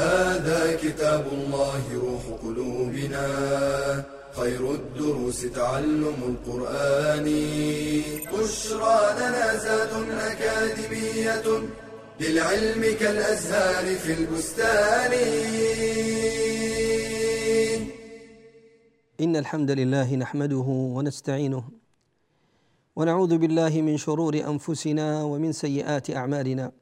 هذا 0.00 0.76
كتاب 0.76 1.24
الله 1.32 1.82
روح 1.94 2.24
قلوبنا. 2.42 3.26
خير 4.32 4.74
الدروس 4.74 5.40
تعلم 5.42 6.18
القرآن. 6.30 7.26
بشرى 8.32 9.00
لنا 9.18 9.56
زاد 9.56 9.92
أكاديمية 10.30 11.46
للعلم 12.20 12.82
كالأزهار 13.00 13.96
في 13.96 14.12
البستان. 14.12 15.12
إن 19.20 19.36
الحمد 19.36 19.70
لله 19.70 20.14
نحمده 20.14 20.68
ونستعينه 20.96 21.64
ونعوذ 22.96 23.38
بالله 23.38 23.82
من 23.82 23.96
شرور 23.96 24.34
أنفسنا 24.34 25.22
ومن 25.22 25.52
سيئات 25.52 26.10
أعمالنا. 26.10 26.79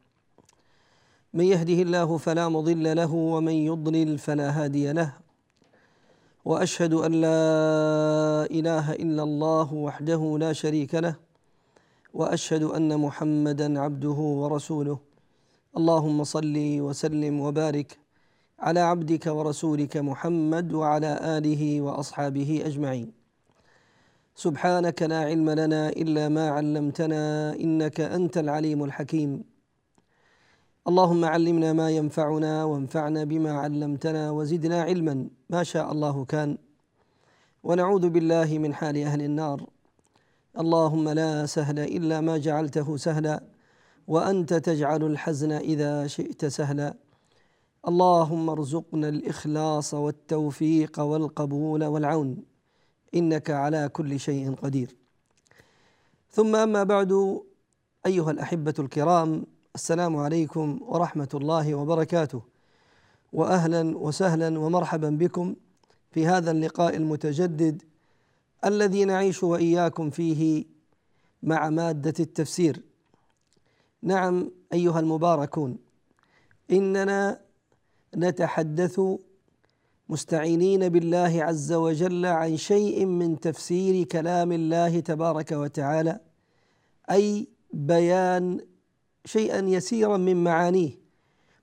من 1.35 1.45
يهده 1.45 1.83
الله 1.83 2.17
فلا 2.17 2.49
مضل 2.49 2.97
له 2.97 3.15
ومن 3.15 3.53
يضلل 3.53 4.19
فلا 4.19 4.51
هادي 4.51 4.93
له. 4.93 5.13
وأشهد 6.45 6.93
أن 6.95 7.13
لا 7.13 8.49
إله 8.51 8.93
إلا 8.93 9.23
الله 9.23 9.75
وحده 9.75 10.37
لا 10.41 10.53
شريك 10.53 10.95
له. 10.95 11.15
وأشهد 12.15 12.63
أن 12.63 13.01
محمدا 13.01 13.81
عبده 13.81 14.19
ورسوله. 14.41 14.99
اللهم 15.77 16.25
صل 16.25 16.57
وسلم 16.81 17.41
وبارك 17.41 17.99
على 18.61 18.81
عبدك 18.81 19.27
ورسولك 19.27 19.97
محمد 19.97 20.73
وعلى 20.73 21.21
آله 21.23 21.81
وأصحابه 21.81 22.63
أجمعين. 22.65 23.13
سبحانك 24.35 25.03
لا 25.03 25.21
علم 25.29 25.51
لنا 25.51 25.89
إلا 25.89 26.29
ما 26.29 26.51
علمتنا 26.51 27.55
إنك 27.61 28.01
أنت 28.01 28.39
العليم 28.39 28.85
الحكيم. 28.85 29.58
اللهم 30.87 31.25
علمنا 31.25 31.73
ما 31.73 31.91
ينفعنا 31.91 32.65
وانفعنا 32.65 33.25
بما 33.25 33.53
علمتنا 33.53 34.31
وزدنا 34.31 34.83
علما. 34.83 35.29
ما 35.51 35.63
شاء 35.63 35.93
الله 35.93 36.25
كان. 36.25 36.59
ونعوذ 37.65 38.09
بالله 38.09 38.59
من 38.59 38.75
حال 38.75 38.97
أهل 38.97 39.23
النار. 39.23 39.67
اللهم 40.59 41.09
لا 41.09 41.47
سهل 41.47 41.79
إلا 41.79 42.21
ما 42.21 42.39
جعلته 42.39 42.97
سهلا 42.97 43.43
وأنت 44.07 44.55
تجعل 44.55 45.03
الحزن 45.05 45.53
إذا 45.53 46.07
شئت 46.07 46.45
سهلا. 46.47 46.95
اللهم 47.89 48.51
ارزقنا 48.51 49.09
الإخلاص 49.09 49.95
والتوفيق 49.95 51.01
والقبول 51.01 51.85
والعون. 51.85 52.37
إنك 53.15 53.51
على 53.51 53.89
كل 53.89 54.21
شيء 54.21 54.55
قدير. 54.55 54.97
ثم 56.31 56.57
أما 56.57 56.83
بعد 56.85 57.41
أيها 58.07 58.31
الأحبة 58.31 58.75
الكرام 58.79 59.47
السلام 59.75 60.17
عليكم 60.17 60.79
ورحمة 60.83 61.29
الله 61.35 61.75
وبركاته. 61.75 62.43
واهلا 63.33 63.99
وسهلا 63.99 64.59
ومرحبا 64.59 65.11
بكم 65.11 65.55
في 66.11 66.27
هذا 66.27 66.51
اللقاء 66.51 66.97
المتجدد 66.97 67.83
الذي 68.65 69.05
نعيش 69.05 69.43
وإياكم 69.43 70.11
فيه 70.11 70.65
مع 71.43 71.71
مادة 71.71 72.15
التفسير. 72.21 72.83
نعم 74.03 74.51
أيها 74.73 75.01
المباركون 75.01 75.79
إننا 76.71 77.41
نتحدث 78.17 79.01
مستعينين 80.09 80.89
بالله 80.89 81.45
عز 81.45 81.73
وجل 81.73 82.27
عن 82.27 82.57
شيء 82.57 83.05
من 83.05 83.41
تفسير 83.41 84.05
كلام 84.05 84.53
الله 84.53 85.01
تبارك 85.01 85.53
وتعالى 85.53 86.21
أي 87.11 87.49
بيان 87.73 88.61
شيئا 89.25 89.61
يسيرا 89.61 90.17
من 90.17 90.45
معانيه 90.45 90.91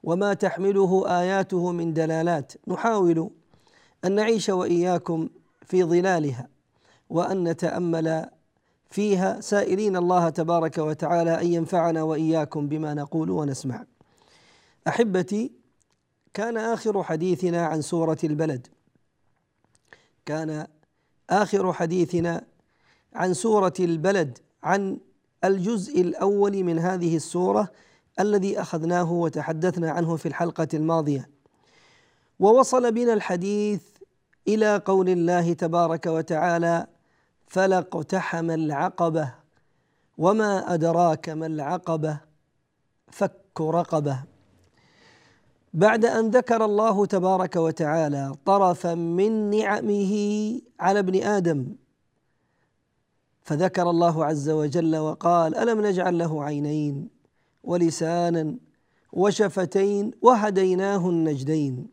وما 0.04 0.34
تحمله 0.34 1.22
آياته 1.22 1.72
من 1.72 1.94
دلالات. 1.94 2.54
نحاول 2.68 3.30
أن 4.06 4.12
نعيش 4.12 4.50
وإياكم 4.50 5.30
في 5.66 5.84
ظلالها 5.84 6.48
وأن 7.10 7.44
نتأمل 7.44 8.30
فيها. 8.90 9.42
سائلين 9.42 9.98
الله 9.98 10.30
تبارك 10.30 10.78
وتعالى 10.78 11.42
أن 11.42 11.48
ينفعنا 11.48 12.04
وإياكم 12.04 12.68
بما 12.68 12.94
نقول 12.94 13.30
ونسمع. 13.30 13.86
أحبتي 14.88 15.52
كان 16.34 16.58
آخر 16.58 17.04
حديثنا 17.04 17.66
عن 17.66 17.82
سورة 17.82 18.18
البلد. 18.24 18.68
كان 20.26 20.68
آخر 21.30 21.74
حديثنا 21.74 22.44
عن 23.14 23.34
سورة 23.34 23.74
البلد 23.80 24.38
عن 24.64 25.00
الجزء 25.46 26.02
الأول 26.02 26.64
من 26.64 26.80
هذه 26.80 27.16
السورة 27.16 27.72
الذي 28.20 28.62
أخذناه 28.62 29.12
وتحدثنا 29.12 29.92
عنه 29.92 30.16
في 30.16 30.26
الحلقة 30.26 30.68
الماضية. 30.74 31.30
ووصل 32.40 32.92
بنا 32.92 33.14
الحديث 33.14 33.82
إلى 34.48 34.82
قول 34.86 35.10
الله 35.10 35.54
تبارك 35.54 36.06
وتعالى 36.06 36.88
فلا 37.48 37.78
اقتحم 37.78 38.52
العقبة 38.52 39.34
وما 40.18 40.74
أدراك 40.74 41.30
ما 41.30 41.46
العقبة 41.46 42.20
فك 43.12 43.62
رقبة 43.62 44.24
بعد 45.74 46.06
أن 46.06 46.30
ذكر 46.30 46.66
الله 46.66 47.06
تبارك 47.06 47.56
وتعالى 47.56 48.36
طرفا 48.46 48.96
من 48.96 49.50
نعمه 49.50 50.14
على 50.80 51.00
ابن 51.00 51.24
آدم 51.24 51.76
فذكر 53.46 53.90
الله 53.90 54.26
عز 54.26 54.50
وجل 54.50 54.98
وقال 54.98 55.56
ألم 55.56 55.86
نجعل 55.86 56.18
له 56.18 56.44
عينين 56.44 57.10
ولسانا 57.64 58.56
وشفتين 59.14 60.12
وهديناه 60.22 61.10
النجدين؟ 61.10 61.88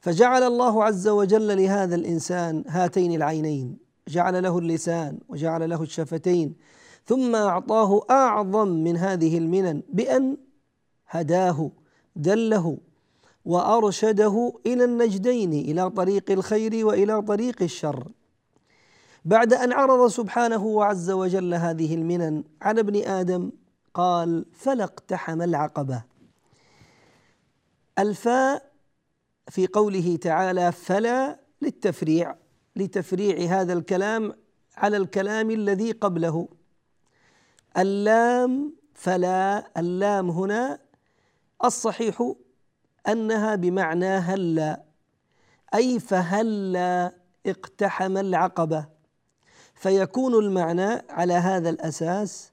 فجعل 0.00 0.42
الله 0.42 0.84
عز 0.84 1.08
وجل 1.08 1.56
لهذا 1.62 1.94
الإنسان 1.94 2.64
هاتين 2.66 3.12
العينين 3.12 3.76
جعل 4.08 4.42
له 4.42 4.58
اللسان 4.58 5.18
وجعل 5.28 5.70
له 5.70 5.82
الشفتين 5.82 6.54
ثم 7.06 7.36
أعطاه 7.36 8.02
أعظم 8.10 8.68
من 8.68 8.96
هذه 8.96 9.38
المنن 9.38 9.82
بأن 9.88 10.36
هداه 11.08 11.70
دله 12.16 12.78
وأرشده 13.44 14.52
إلى 14.66 14.84
النجدين 14.84 15.52
إلى 15.52 15.90
طريق 15.90 16.30
الخير 16.30 16.86
وإلى 16.86 17.22
طريق 17.22 17.62
الشر. 17.62 18.08
بعد 19.24 19.52
أن 19.52 19.72
عرض 19.72 20.08
سبحانه 20.08 20.84
عز 20.84 21.10
وجل 21.10 21.54
هذه 21.54 21.94
المنن 21.94 22.44
على 22.62 22.80
ابن 22.80 23.04
آدم 23.04 23.52
قال 23.94 24.46
فلا 24.52 24.84
اقتحم 24.84 25.42
العقبة. 25.42 26.04
الفاء 27.98 28.72
في 29.48 29.66
قوله 29.66 30.16
تعالى 30.16 30.72
فلا 30.72 31.40
للتفريع 31.62 32.36
لتفريع 32.76 33.60
هذا 33.60 33.72
الكلام 33.72 34.32
على 34.76 34.96
الكلام 34.96 35.50
الذي 35.50 35.92
قبله. 35.92 36.48
اللام 37.78 38.74
فلا 38.94 39.70
اللام 39.80 40.30
هنا 40.30 40.78
الصحيح 41.64 42.32
أنها 43.08 43.54
بمعنى 43.54 44.06
هلا 44.06 44.82
أي 45.74 46.00
فهلا 46.00 47.14
اقتحم 47.46 48.16
العقبة. 48.16 48.93
فيكون 49.84 50.34
المعنى 50.34 51.02
على 51.10 51.32
هذا 51.32 51.70
الأساس 51.70 52.52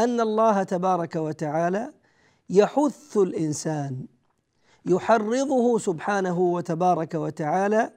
أن 0.00 0.20
الله 0.20 0.62
تبارك 0.62 1.16
وتعالى 1.16 1.92
يحث 2.50 3.16
الإنسان 3.16 4.06
يحرضه 4.86 5.78
سبحانه 5.78 6.40
وتبارك 6.40 7.14
وتعالى 7.14 7.90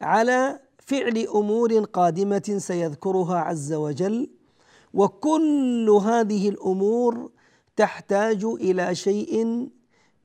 على 0.00 0.60
فعل 0.78 1.26
أمور 1.34 1.78
قادمة 1.84 2.56
سيذكرها 2.58 3.36
عز 3.38 3.72
وجل 3.72 4.30
وكل 4.94 5.90
هذه 6.04 6.48
الأمور 6.48 7.30
تحتاج 7.76 8.44
إلى 8.44 8.94
شيء 8.94 9.68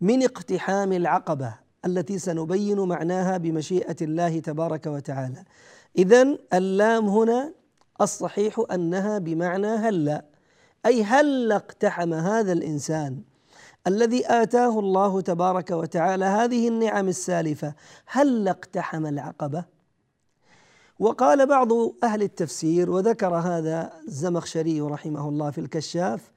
من 0.02 0.24
اقتحام 0.24 0.94
العقبة 0.94 1.56
التي 1.86 2.20
سنبين 2.20 2.80
معناها 2.80 3.38
بمشيئة 3.38 3.96
الله 4.02 4.40
تبارك 4.40 4.88
وتعالى. 4.88 5.44
اذا 5.98 6.38
اللام 6.54 7.10
هنا 7.10 7.61
الصحيح 8.04 8.64
أنها 8.74 9.18
بمعنى 9.18 9.68
هلا 9.68 10.26
أي 10.86 11.04
هل 11.04 11.52
اقتحم 11.52 12.14
هذا 12.14 12.52
الإنسان 12.52 13.22
الذي 13.88 14.24
آتاه 14.28 14.80
الله 14.80 15.22
تبارك 15.22 15.72
وتعالى 15.72 16.26
هذه 16.26 16.68
النعم 16.68 17.08
السالفة 17.08 17.74
هل 18.06 18.48
اقتحم 18.48 19.06
العقبة؟ 19.06 19.66
وقال 21.00 21.46
بعض 21.46 21.72
أهل 22.04 22.22
التفسير 22.22 22.92
وذكر 22.92 23.36
هذا 23.36 23.94
الزمخشري 24.08 24.82
رحمه 24.82 25.30
الله 25.30 25.52
في 25.52 25.62
الكشاف 25.62 26.32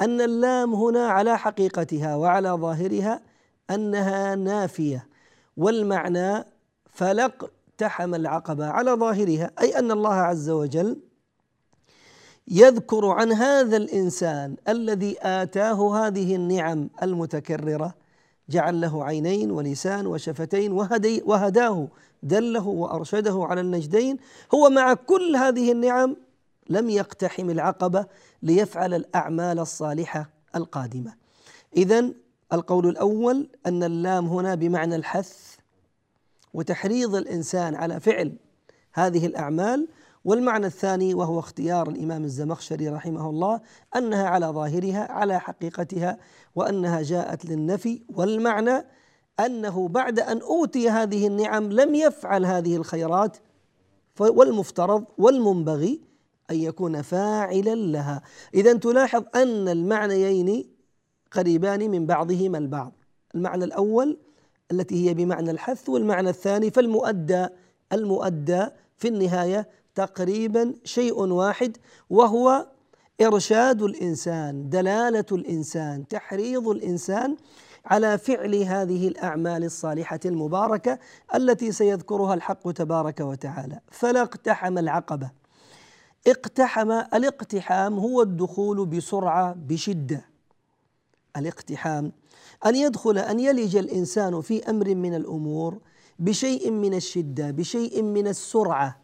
أن 0.00 0.20
اللام 0.20 0.74
هنا 0.74 1.06
على 1.06 1.38
حقيقتها 1.38 2.16
وعلى 2.16 2.48
ظاهرها 2.48 3.20
أنها 3.70 4.34
نافية 4.34 5.08
والمعنى 5.56 6.44
فلق 6.92 7.50
اقتحم 7.82 8.14
العقبة 8.14 8.66
على 8.66 8.90
ظاهرها 8.90 9.50
أي 9.60 9.78
أن 9.78 9.90
الله 9.90 10.14
عز 10.14 10.50
وجل 10.50 11.00
يذكر 12.48 13.06
عن 13.06 13.32
هذا 13.32 13.76
الإنسان 13.76 14.56
الذي 14.68 15.16
آتاه 15.22 16.06
هذه 16.06 16.36
النعم 16.36 16.90
المتكررة 17.02 17.94
جعل 18.48 18.80
له 18.80 19.04
عينين 19.04 19.50
ولسان 19.50 20.06
وشفتين 20.06 20.72
وهدي 20.72 21.22
وهداه 21.24 21.88
دله 22.22 22.66
وأرشده 22.66 23.46
على 23.50 23.60
النجدين 23.60 24.16
هو 24.54 24.70
مع 24.70 24.94
كل 24.94 25.36
هذه 25.36 25.72
النعم 25.72 26.16
لم 26.68 26.90
يقتحم 26.90 27.50
العقبة 27.50 28.06
ليفعل 28.42 28.94
الأعمال 28.94 29.58
الصالحة 29.58 30.30
القادمة. 30.56 31.14
اذا 31.76 32.10
القول 32.52 32.88
الأول 32.88 33.48
أن 33.66 33.82
اللام 33.82 34.26
هنا 34.26 34.54
بمعنى 34.54 34.96
الحث 34.96 35.51
وتحريض 36.54 37.14
الإنسان 37.14 37.74
على 37.74 38.00
فعل 38.00 38.36
هذه 38.92 39.26
الأعمال. 39.26 39.88
والمعنى 40.24 40.66
الثاني 40.66 41.14
وهو 41.14 41.38
اختيار 41.38 41.88
الإمام 41.88 42.24
الزمخشري 42.24 42.88
رحمه 42.88 43.30
الله 43.30 43.60
أنها 43.96 44.28
على 44.28 44.46
ظاهرها 44.46 45.12
على 45.12 45.40
حقيقتها 45.40 46.18
وأنها 46.54 47.02
جاءت 47.02 47.44
للنفي. 47.44 48.02
والمعنى 48.08 48.86
أنه 49.40 49.88
بعد 49.88 50.20
أن 50.20 50.40
أوتي 50.40 50.90
هذه 50.90 51.26
النعم 51.26 51.72
لم 51.72 51.94
يفعل 51.94 52.46
هذه 52.46 52.76
الخيرات 52.76 53.36
والمفترض 54.20 55.04
والمنبغي 55.18 56.00
أن 56.50 56.56
يكون 56.56 57.02
فاعلا 57.02 57.74
لها. 57.74 58.22
اذا 58.54 58.72
تلاحظ 58.72 59.24
أن 59.34 59.68
المعنيين 59.68 60.64
قريبان 61.32 61.90
من 61.90 62.06
بعضهما 62.06 62.58
البعض. 62.58 62.92
المعنى 63.34 63.64
الأول 63.64 64.18
التي 64.72 65.08
هي 65.08 65.14
بمعنى 65.14 65.50
الحث 65.50 65.88
والمعنى 65.88 66.30
الثاني 66.30 66.70
فالمؤدى 66.70 67.46
المؤدى 67.92 68.66
في 68.98 69.08
النهاية 69.08 69.68
تقريبا 69.94 70.74
شيء 70.84 71.14
واحد 71.20 71.76
وهو 72.10 72.66
إرشاد 73.20 73.82
الإنسان 73.82 74.68
دلالة 74.68 75.24
الإنسان 75.32 76.08
تحريض 76.08 76.68
الإنسان 76.68 77.36
على 77.86 78.18
فعل 78.18 78.54
هذه 78.54 79.08
الأعمال 79.08 79.64
الصالحة 79.64 80.20
المباركة 80.24 80.98
التي 81.34 81.72
سيذكرها 81.72 82.34
الحق 82.34 82.70
تبارك 82.70 83.20
وتعالى. 83.20 83.80
فلا 83.90 84.22
اقتحم 84.22 84.78
العقبة. 84.78 85.30
اقتحم 86.26 86.90
الاقتحام 86.90 87.98
هو 87.98 88.22
الدخول 88.22 88.86
بسرعة 88.86 89.52
بشدة. 89.52 90.24
الاقتحام 91.36 92.12
أن 92.66 92.76
يدخل 92.76 93.18
أن 93.18 93.40
يلج 93.40 93.76
الإنسان 93.76 94.40
في 94.40 94.70
أمر 94.70 94.94
من 94.94 95.14
الأمور 95.14 95.78
بشيء 96.18 96.70
من 96.70 96.94
الشدة 96.94 97.50
بشيء 97.50 98.02
من 98.02 98.26
السرعة 98.26 99.00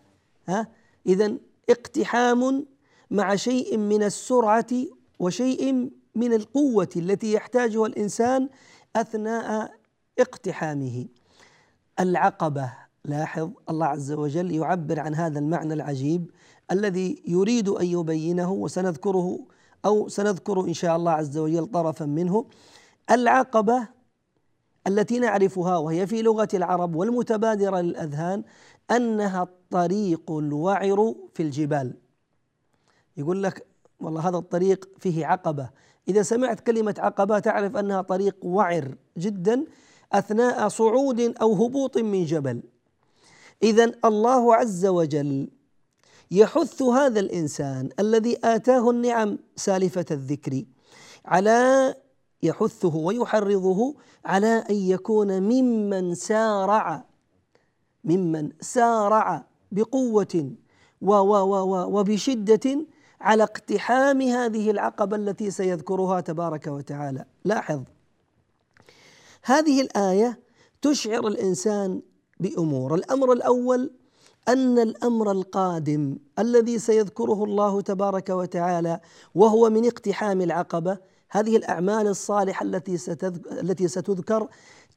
ها؟ 0.48 0.68
اذا 1.06 1.36
اقتحام 1.70 2.66
مع 3.10 3.34
شيء 3.34 3.76
من 3.76 4.02
السرعة 4.02 4.66
وشيء 5.18 5.90
من 6.14 6.32
القوة 6.32 6.88
التي 6.96 7.32
يحتاجها 7.32 7.86
الإنسان 7.86 8.48
أثناء 8.96 9.74
اقتحامه. 10.18 11.06
العقبة 12.00 12.72
لاحظ 13.04 13.50
الله 13.70 13.86
عز 13.86 14.12
وجل 14.12 14.50
يعبر 14.50 15.00
عن 15.00 15.14
هذا 15.14 15.38
المعنى 15.38 15.74
العجيب 15.74 16.30
الذي 16.70 17.22
يريد 17.26 17.68
أن 17.68 17.86
يبينه 17.86 18.52
وسنذكره 18.52 19.38
أو 19.84 20.08
سنذكر 20.08 20.60
إن 20.60 20.74
شاء 20.74 20.96
الله 20.96 21.10
عز 21.10 21.38
وجل 21.38 21.66
طرفا 21.66 22.04
منه. 22.04 22.44
العقبة 23.10 23.88
التي 24.86 25.18
نعرفها 25.18 25.76
وهي 25.76 26.06
في 26.06 26.22
لغة 26.22 26.48
العرب 26.54 26.94
والمتبادرة 26.96 27.80
للأذهان 27.80 28.44
أنها 28.90 29.42
الطريق 29.42 30.30
الوعر 30.30 31.14
في 31.34 31.42
الجبال. 31.42 31.94
يقول 33.16 33.42
لك 33.42 33.66
والله 34.00 34.28
هذا 34.28 34.36
الطريق 34.36 34.88
فيه 34.98 35.26
عقبة. 35.26 35.70
إذا 36.08 36.22
سمعت 36.22 36.60
كلمة 36.60 36.94
عقبة 36.98 37.38
تعرف 37.38 37.76
أنها 37.76 38.02
طريق 38.02 38.36
وعر 38.42 38.94
جدا 39.18 39.64
أثناء 40.12 40.68
صعود 40.68 41.20
أو 41.20 41.52
هبوط 41.52 41.98
من 41.98 42.24
جبل. 42.24 42.62
اذا 43.62 43.92
الله 44.04 44.54
عز 44.54 44.86
وجل 44.86 45.48
يحث 46.30 46.82
هذا 46.82 47.20
الإنسان 47.20 47.88
الذي 48.00 48.38
آتاه 48.44 48.90
النعم 48.90 49.38
سالفة 49.56 50.06
الذكر 50.10 50.64
على 51.24 51.94
يحثه 52.42 52.96
ويحرضه 52.96 53.94
على 54.24 54.64
أن 54.70 54.74
يكون 54.74 55.42
ممن 55.42 56.14
سارع 56.14 57.04
ممن 58.04 58.52
سارع 58.60 59.44
بقوة 59.72 60.52
و 61.02 61.12
و 61.12 61.34
و 61.46 61.98
وبشدة 61.98 62.86
على 63.20 63.42
اقتحام 63.42 64.22
هذه 64.22 64.70
العقبة 64.70 65.16
التي 65.16 65.50
سيذكرها 65.50 66.20
تبارك 66.20 66.66
وتعالى. 66.66 67.24
لاحظ. 67.44 67.82
هذه 69.42 69.80
الآية 69.80 70.40
تشعر 70.82 71.26
الإنسان 71.26 72.02
بأمور. 72.40 72.94
الأمر 72.94 73.32
الأول 73.32 73.90
أن 74.48 74.78
الأمر 74.78 75.30
القادم 75.30 76.18
الذي 76.38 76.78
سيذكره 76.78 77.44
الله 77.44 77.80
تبارك 77.80 78.28
وتعالى 78.30 79.00
وهو 79.34 79.70
من 79.70 79.86
اقتحام 79.86 80.40
العقبة 80.40 80.98
هذه 81.30 81.56
الأعمال 81.56 82.06
الصالحة 82.06 82.64
التي 82.64 82.98
التي 83.52 83.88
ستذكر 83.88 84.48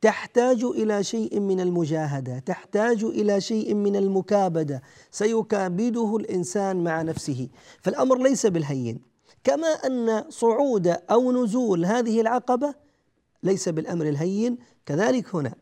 تحتاج 0.01 0.63
إلى 0.63 1.03
شيء 1.03 1.39
من 1.39 1.59
المجاهدة 1.59 2.39
تحتاج 2.39 3.03
إلى 3.03 3.41
شيء 3.41 3.73
من 3.73 3.95
المكابدة 3.95 4.81
سيكابده 5.11 6.17
الإنسان 6.17 6.83
مع 6.83 7.01
نفسه. 7.01 7.49
فالأمر 7.81 8.17
ليس 8.17 8.45
بالهين. 8.45 9.01
كما 9.43 9.67
أن 9.67 10.23
صعود 10.29 10.87
أو 10.87 11.31
نزول 11.43 11.85
هذه 11.85 12.21
العقبة 12.21 12.73
ليس 13.43 13.69
بالأمر 13.69 14.09
الهين. 14.09 14.57
كذلك 14.85 15.35
هنا 15.35 15.53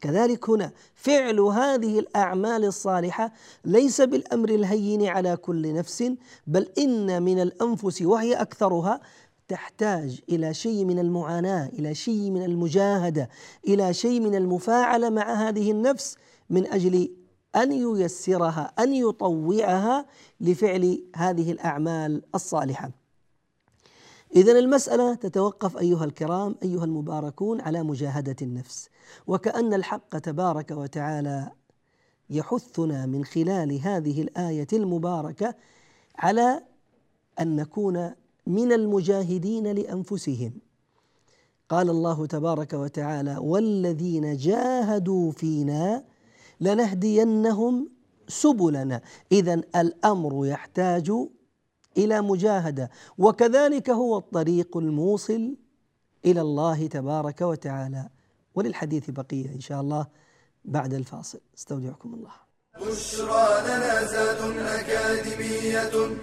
كذلك 0.00 0.50
هنا 0.50 0.72
فعل 0.94 1.40
هذه 1.40 1.98
الأعمال 1.98 2.64
الصالحة 2.64 3.32
ليس 3.64 4.00
بالأمر 4.00 4.48
الهين 4.48 5.06
على 5.06 5.36
كل 5.36 5.74
نفس 5.74 6.12
بل 6.46 6.68
إن 6.78 7.22
من 7.22 7.42
الأنفس 7.42 8.02
وهي 8.02 8.34
أكثرها 8.34 9.00
تحتاج 9.50 10.20
إلى 10.28 10.54
شيء 10.54 10.84
من 10.84 10.98
المعاناة 10.98 11.66
إلى 11.66 11.94
شيء 11.94 12.30
من 12.30 12.42
المجاهدة 12.42 13.28
إلى 13.68 13.94
شيء 13.94 14.20
من 14.20 14.34
المفاعلة 14.34 15.10
مع 15.10 15.34
هذه 15.48 15.70
النفس 15.70 16.16
من 16.50 16.66
أجل 16.66 17.10
أن 17.56 17.72
ييسرها 17.72 18.72
أن 18.78 18.94
يطوعها 18.94 20.06
لفعل 20.40 21.04
هذه 21.16 21.52
الأعمال 21.52 22.22
الصالحة. 22.34 22.90
اذا 24.36 24.52
المسألة 24.58 25.14
تتوقف 25.14 25.76
أيها 25.76 26.04
الكرام 26.04 26.56
أيها 26.62 26.84
المباركون 26.84 27.60
على 27.60 27.82
مجاهدة 27.82 28.36
النفس. 28.42 28.88
وكأن 29.26 29.74
الحق 29.74 30.18
تبارك 30.18 30.70
وتعالى 30.70 31.50
يحثنا 32.30 33.06
من 33.06 33.24
خلال 33.24 33.80
هذه 33.80 34.22
الآية 34.22 34.68
المباركة 34.72 35.54
على 36.18 36.62
أن 37.40 37.56
نكون 37.56 38.19
من 38.46 38.72
المجاهدين 38.72 39.66
لأنفسهم. 39.66 40.52
قال 41.68 41.90
الله 41.90 42.26
تبارك 42.26 42.72
وتعالى 42.72 43.36
والذين 43.38 44.36
جاهدوا 44.36 45.32
فينا 45.32 46.04
لنهدينهم 46.60 47.90
سبلنا. 48.28 49.00
اذا 49.32 49.54
الأمر 49.54 50.46
يحتاج 50.46 51.12
إلى 51.96 52.20
مجاهدة. 52.20 52.90
وكذلك 53.18 53.90
هو 53.90 54.18
الطريق 54.18 54.76
الموصل 54.76 55.56
إلى 56.24 56.40
الله 56.40 56.86
تبارك 56.86 57.40
وتعالى. 57.40 58.08
وللحديث 58.54 59.10
بقية 59.10 59.54
إن 59.54 59.60
شاء 59.60 59.80
الله 59.80 60.06
بعد 60.64 60.94
الفاصل. 60.94 61.40
استودعكم 61.58 62.14
الله. 62.14 62.32
بشرى 62.86 63.46
لنا 63.66 64.04
زاد 64.04 64.56
أكاديمية 64.58 66.16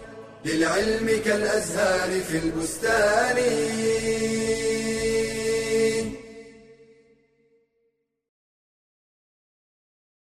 للعلم 0.45 1.23
كالأزهار 1.25 2.21
في 2.21 2.37
البستان. 2.37 3.37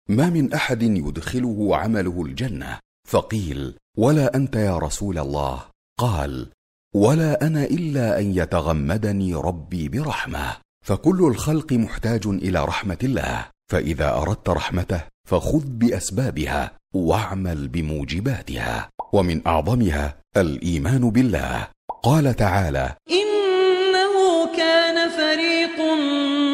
ما 0.10 0.30
من 0.30 0.54
أحد 0.54 0.82
يدخله 0.82 1.78
عمله 1.78 2.22
الجنة؟ 2.22 2.80
فقيل 3.08 3.78
ولا 3.98 4.36
أنت 4.36 4.56
يا 4.56 4.78
رسول 4.78 5.20
الله. 5.20 5.64
قال 6.00 6.52
ولا 6.96 7.48
أنا 7.48 7.64
إلا 7.64 8.20
أن 8.20 8.36
يتغمدني 8.36 9.36
ربي 9.36 9.90
برحمة. 9.90 10.58
فكل 10.86 11.20
الخلق 11.24 11.74
محتاج 11.74 12.28
إلى 12.28 12.66
رحمة 12.66 12.98
الله 13.04 13.50
فإذا 13.72 14.16
أردت 14.16 14.50
رحمته 14.50 15.02
فخذ 15.28 15.66
بأسبابها. 15.66 16.81
واعمل 16.94 17.68
بموجباتها 17.68 18.90
ومن 19.14 19.42
أعظمها 19.48 20.16
الإيمان 20.38 21.10
بالله. 21.10 21.68
قال 22.04 22.36
تعالى 22.36 22.96
إنه 23.12 24.46
كان 24.58 25.10
فريق 25.10 25.80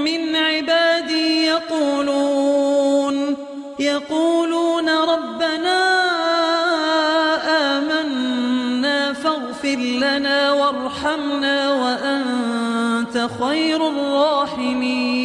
من 0.06 0.36
عبادي 0.36 1.46
يقولون 1.46 3.38
يقولون 3.80 4.90
ربنا 4.90 5.80
آمنا 7.78 9.14
فاغفر 9.14 9.76
لنا 9.78 10.52
وارحمنا 10.52 11.74
وأنت 11.74 13.30
خير 13.40 13.88
الراحمين. 13.88 15.18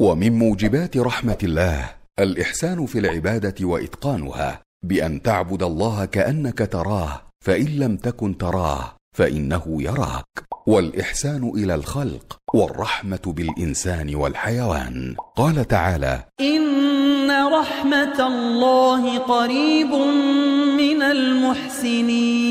ومن 0.00 0.38
موجبات 0.38 0.96
رحمة 0.96 1.38
الله 1.42 1.99
الإحسان 2.20 2.86
في 2.86 2.98
العبادة 2.98 3.54
وإتقانها 3.66 4.62
بأن 4.86 5.22
تعبد 5.22 5.62
الله 5.62 6.04
كأنك 6.04 6.68
تراه 6.72 7.22
فإن 7.44 7.66
لم 7.66 7.96
تكن 7.96 8.38
تراه 8.38 8.96
فإنه 9.16 9.82
يراك. 9.82 10.26
والإحسان 10.66 11.52
إلى 11.54 11.74
الخلق 11.74 12.36
والرحمة 12.54 13.20
بالإنسان 13.26 14.14
والحيوان. 14.14 15.14
قال 15.36 15.68
تعالى 15.68 16.24
إن 16.40 17.30
رحمة 17.60 18.26
الله 18.26 19.18
قريب 19.18 19.92
من 20.76 21.02
المحسنين. 21.02 22.50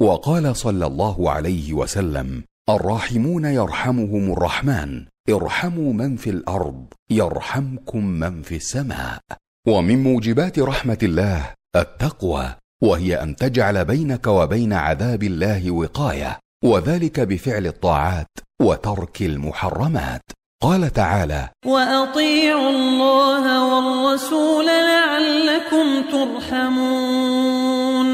وقال 0.00 0.56
صلى 0.56 0.86
الله 0.86 1.30
عليه 1.30 1.72
وسلم 1.72 2.42
الراحمون 2.70 3.44
يرحمهم 3.44 4.32
الرحمن. 4.32 5.04
ارحموا 5.32 5.92
من 5.92 6.16
في 6.16 6.30
الأرض 6.30 6.84
يرحمكم 7.10 8.04
من 8.04 8.42
في 8.42 8.56
السماء. 8.56 9.20
ومن 9.68 10.02
موجبات 10.02 10.58
رحمة 10.58 10.98
الله 11.02 11.54
التقوى 11.76 12.54
وهي 12.82 13.22
أن 13.22 13.36
تجعل 13.36 13.84
بينك 13.84 14.26
وبين 14.26 14.72
عذاب 14.72 15.22
الله 15.22 15.70
وقاية 15.70 16.38
وذلك 16.64 17.20
بفعل 17.20 17.66
الطاعات 17.66 18.26
وترك 18.62 19.22
المحرمات. 19.22 20.22
قال 20.62 20.92
تعالى 20.92 21.48
وأطيعوا 21.66 22.70
الله 22.70 23.44
والرسول 23.74 24.66
لعلكم 24.66 26.10
ترحمون. 26.12 28.08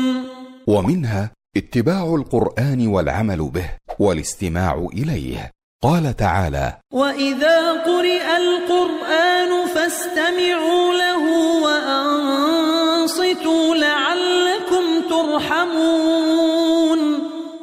ومنها 0.67 1.31
اتباع 1.57 2.15
القرآن 2.15 2.87
والعمل 2.87 3.49
به 3.49 3.71
والاستماع 3.99 4.89
إليه. 4.93 5.51
قال 5.83 6.17
تعالى 6.17 6.77
وإذا 6.93 7.73
قرئ 7.73 8.37
القرآن 8.37 9.67
فاستمعوا 9.75 10.93
له 10.95 11.23
وأنصتوا 11.63 13.75
لعلكم 13.75 15.09
ترحمون 15.11 16.99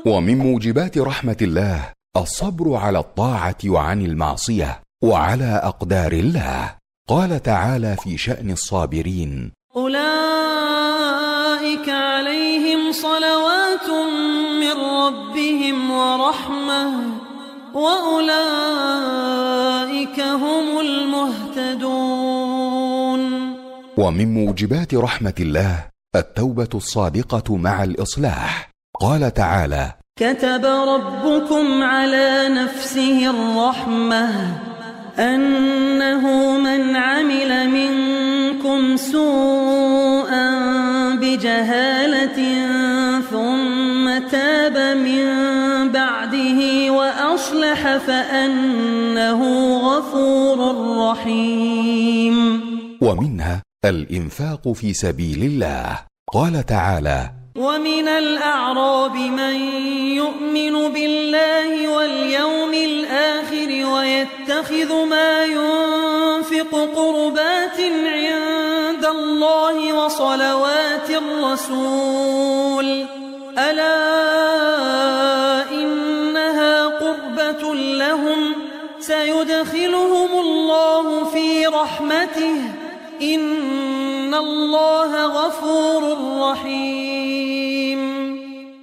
ومن 0.05 0.37
موجبات 0.37 0.97
رحمه 0.97 1.37
الله 1.41 1.79
الصبر 2.17 2.75
على 2.75 2.99
الطاعه 2.99 3.57
وعن 3.65 4.01
المعصيه 4.01 4.81
وعلى 5.03 5.61
اقدار 5.63 6.11
الله 6.11 6.75
قال 7.09 7.43
تعالى 7.43 7.95
في 8.03 8.17
شان 8.17 8.51
الصابرين 8.51 9.51
أولئك 9.75 10.03
عليهم 11.89 12.91
صلوات 12.91 13.89
من 14.59 14.71
ربهم 14.71 15.91
ورحمة 15.91 16.42
وأولئك 17.73 18.99
هم 20.19 20.79
المهتدون. 20.79 21.93
ومن 23.97 24.33
موجبات 24.33 24.93
رحمة 24.93 25.33
الله 25.39 25.85
التوبة 26.15 26.69
الصادقة 26.75 27.55
مع 27.55 27.83
الإصلاح. 27.83 28.73
قال 29.01 29.33
تعالى 29.33 29.91
كتب 30.19 30.65
ربكم 30.65 31.83
على 31.83 32.49
نفسه 32.49 33.29
الرحمة 33.29 34.29
أنه 35.19 36.57
من 36.57 36.95
عمل 36.95 37.69
منكم 37.69 38.97
سوءا 38.97 40.49
بجهالة 41.15 42.39
وأصلح 47.73 47.97
فأنه 47.97 49.41
غفور 49.77 50.59
رحيم. 51.09 52.61
ومنها 53.01 53.61
الإنفاق 53.85 54.71
في 54.73 54.93
سبيل 54.93 55.43
الله. 55.43 55.99
قال 56.33 56.65
تعالى 56.65 57.29
ومن 57.55 58.07
الأعراب 58.07 59.15
من 59.15 59.55
يؤمن 60.21 60.93
بالله 60.93 61.87
واليوم 61.97 62.73
الآخر 62.73 63.69
ويتخذ 63.93 65.05
ما 65.05 65.45
ينفق 65.45 66.71
قربات 66.95 67.79
عند 68.05 69.05
الله 69.05 69.93
وصلوات 69.93 71.09
الرسول. 71.09 73.05
ألا 73.57 75.22
سيدخلهم 79.07 80.39
الله 80.39 81.23
في 81.23 81.65
رحمته. 81.65 82.55
إن 83.21 84.33
الله 84.33 85.25
غفور 85.25 86.17
رحيم. 86.51 87.99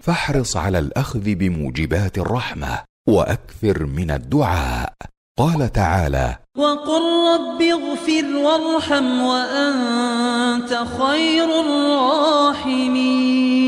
فاحرص 0.03 0.57
على 0.57 0.79
الأخذ 0.79 1.21
بموجبات 1.25 2.19
الرحمة 2.19 2.79
وأكثر 3.09 3.87
من 3.87 4.11
الدعاء. 4.11 4.93
قال 5.39 5.73
تعالى 5.73 6.37
وقل 6.57 7.35
رب 7.35 7.63
اغفر 7.63 8.37
وارحم 8.37 9.23
وأنت 9.23 10.85
خير 11.01 11.61
الراحمين. 11.61 13.60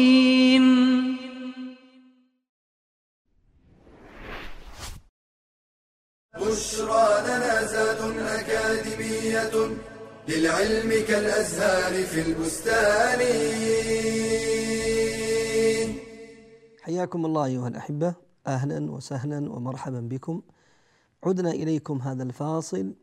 للعلم 10.29 10.91
كالأزهار 11.09 12.05
في 12.05 12.21
البستان. 12.21 13.21
حياكم 16.83 17.27
الله 17.27 17.45
أيها 17.45 17.69
الأحبة. 17.69 18.15
أهلا 18.47 18.91
وسهلا 18.91 19.53
ومرحبا 19.53 20.01
بكم. 20.01 20.43
عدنا 21.25 21.51
إليكم 21.51 21.99
هذا 21.99 22.23
الفاصل 22.23 22.95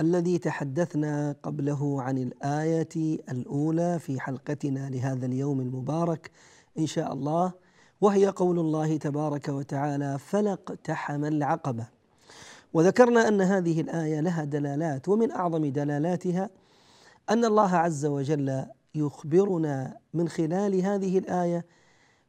الذي 0.00 0.38
تحدثنا 0.38 1.36
قبله 1.42 2.02
عن 2.02 2.18
الآية 2.18 3.18
الأولى 3.30 3.98
في 3.98 4.20
حلقتنا 4.20 4.90
لهذا 4.90 5.26
اليوم 5.26 5.60
المبارك 5.60 6.30
إن 6.78 6.86
شاء 6.86 7.12
الله 7.12 7.52
وهي 8.00 8.26
قول 8.26 8.58
الله 8.58 8.96
تبارك 8.96 9.48
وتعالى 9.48 10.18
فلا 10.18 10.52
اقتحم 10.52 11.24
العقبة. 11.24 11.95
وذكرنا 12.72 13.28
أن 13.28 13.40
هذه 13.40 13.80
الآية 13.80 14.20
لها 14.20 14.44
دلالات 14.44 15.08
ومن 15.08 15.30
أعظم 15.30 15.66
دلالاتها 15.66 16.50
أن 17.30 17.44
الله 17.44 17.76
عز 17.76 18.06
وجل 18.06 18.66
يخبرنا 18.94 19.96
من 20.14 20.28
خلال 20.28 20.80
هذه 20.80 21.18
الآية 21.18 21.66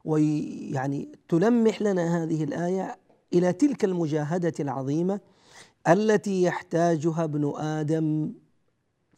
ويعني 0.04 1.08
تلمح 1.28 1.82
لنا 1.82 2.22
هذه 2.22 2.44
الآية 2.44 2.98
إلى 3.32 3.52
تلك 3.52 3.84
المجاهدة 3.84 4.52
العظيمة 4.60 5.20
التي 5.88 6.42
يحتاجها 6.42 7.24
ابن 7.24 7.52
آدم 7.56 8.32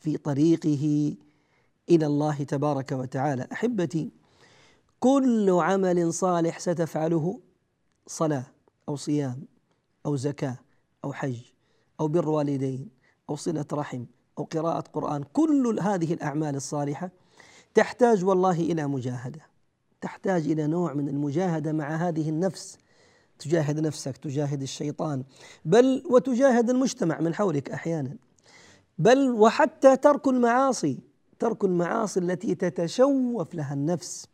في 0.00 0.16
طريقه 0.16 1.14
إلى 1.90 2.06
الله 2.06 2.42
تبارك 2.42 2.92
وتعالى. 2.92 3.46
أحبتي 3.52 4.10
كل 5.00 5.50
عمل 5.50 6.12
صالح 6.14 6.58
ستفعله 6.58 7.40
صلاة 8.06 8.44
أو 8.88 8.96
صيام 8.96 9.42
أو 10.06 10.16
زكاة. 10.16 10.58
أو 11.04 11.12
حج 11.12 11.36
أو 12.00 12.08
بر 12.08 12.28
والدين 12.28 12.88
أو 13.30 13.36
صلة 13.36 13.66
رحم 13.72 14.04
أو 14.38 14.44
قراءة 14.44 14.84
قرآن 14.92 15.24
كل 15.32 15.78
هذه 15.82 16.14
الأعمال 16.14 16.56
الصالحة 16.56 17.10
تحتاج 17.74 18.24
والله 18.24 18.60
إلى 18.60 18.86
مجاهدة. 18.86 19.40
تحتاج 20.00 20.50
إلى 20.50 20.66
نوع 20.66 20.94
من 20.94 21.08
المجاهدة 21.08 21.72
مع 21.72 21.96
هذه 21.96 22.28
النفس. 22.28 22.78
تجاهد 23.38 23.80
نفسك 23.80 24.16
تجاهد 24.16 24.62
الشيطان 24.62 25.24
بل 25.64 26.02
وتجاهد 26.10 26.70
المجتمع 26.70 27.20
من 27.20 27.34
حولك 27.34 27.70
أحيانا. 27.70 28.16
بل 28.98 29.30
وحتى 29.30 29.96
ترك 29.96 30.28
المعاصي 30.28 30.98
ترك 31.38 31.64
المعاصي 31.64 32.20
التي 32.20 32.54
تتشوف 32.54 33.54
لها 33.54 33.74
النفس 33.74 34.26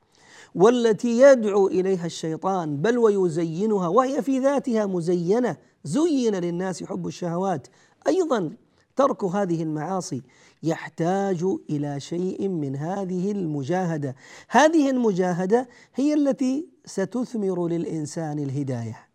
والتي 0.54 1.20
يدعو 1.20 1.68
إليها 1.68 2.06
الشيطان 2.06 2.76
بل 2.76 2.98
ويزينها 2.98 3.88
وهي 3.88 4.22
في 4.22 4.38
ذاتها 4.38 4.86
مزينة 4.86 5.56
زين 5.86 6.34
للناس 6.34 6.84
حب 6.84 7.06
الشهوات. 7.06 7.66
أيضا 8.06 8.50
ترك 8.96 9.24
هذه 9.24 9.62
المعاصي 9.62 10.22
يحتاج 10.62 11.44
إلى 11.70 12.00
شيء 12.00 12.48
من 12.48 12.76
هذه 12.76 13.32
المجاهدة. 13.32 14.16
هذه 14.48 14.90
المجاهدة 14.90 15.68
هي 15.94 16.14
التي 16.14 16.66
ستثمر 16.84 17.68
للإنسان 17.68 18.38
الهداية. 18.38 19.06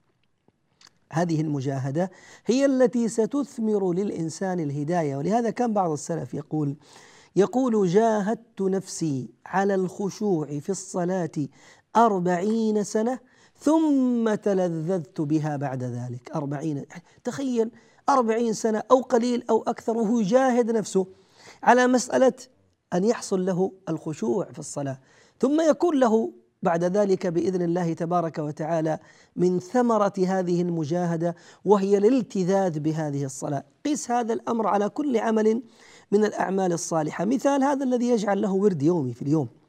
هذه 1.12 1.42
المجاهدة 1.42 2.12
هي 2.46 2.66
التي 2.66 3.08
ستثمر 3.08 3.94
للإنسان 3.94 4.60
الهداية. 4.60 5.16
ولهذا 5.16 5.50
كان 5.50 5.74
بعض 5.74 5.92
السلف 5.92 6.34
يقول 6.34 6.76
يقول 7.36 7.88
جاهدت 7.88 8.62
نفسي 8.62 9.30
على 9.46 9.76
الخشوع 9.76 10.60
في 10.60 10.70
الصلاة 10.70 11.32
أربعين 11.96 12.84
سنة 12.84 13.20
ثم 13.62 14.36
تلذذت 14.36 15.22
بها 15.22 15.58
بعد 15.58 15.84
ذلك. 15.84 16.32
أربعين 16.36 16.86
تخيل 17.24 17.72
أربعين 18.10 18.54
سنة 18.54 18.84
أو 18.92 19.02
قليل 19.02 19.44
أو 19.50 19.64
أكثر 19.68 19.98
وهو 19.98 20.20
يجاهد 20.20 20.72
نفسه 20.72 21.08
على 21.64 21.88
مسألة 21.88 22.34
أن 22.94 23.04
يحصل 23.04 23.46
له 23.46 23.72
الخشوع 23.90 24.46
في 24.46 24.60
الصلاة. 24.60 25.00
ثم 25.40 25.62
يكون 25.70 26.00
له 26.00 26.32
بعد 26.64 26.84
ذلك 26.84 27.28
بإذن 27.28 27.62
الله 27.62 27.94
تبارك 27.94 28.40
وتعالى 28.40 29.00
من 29.36 29.60
ثمرة 29.60 30.14
هذه 30.18 30.62
المجاهدة 30.62 31.36
وهي 31.66 31.98
الالتذاذ 31.98 32.80
بهذه 32.80 33.26
الصلاة، 33.26 33.64
قس 33.86 34.12
هذا 34.12 34.34
الأمر 34.34 34.68
على 34.68 34.90
كل 34.90 35.18
عمل 35.18 35.62
من 36.12 36.26
الأعمال 36.26 36.74
الصالحة، 36.74 37.26
مثال 37.26 37.64
هذا 37.64 37.84
الذي 37.84 38.10
يجعل 38.10 38.42
له 38.42 38.54
ورد 38.54 38.84
يومي 38.84 39.14
في 39.14 39.22
اليوم. 39.22 39.61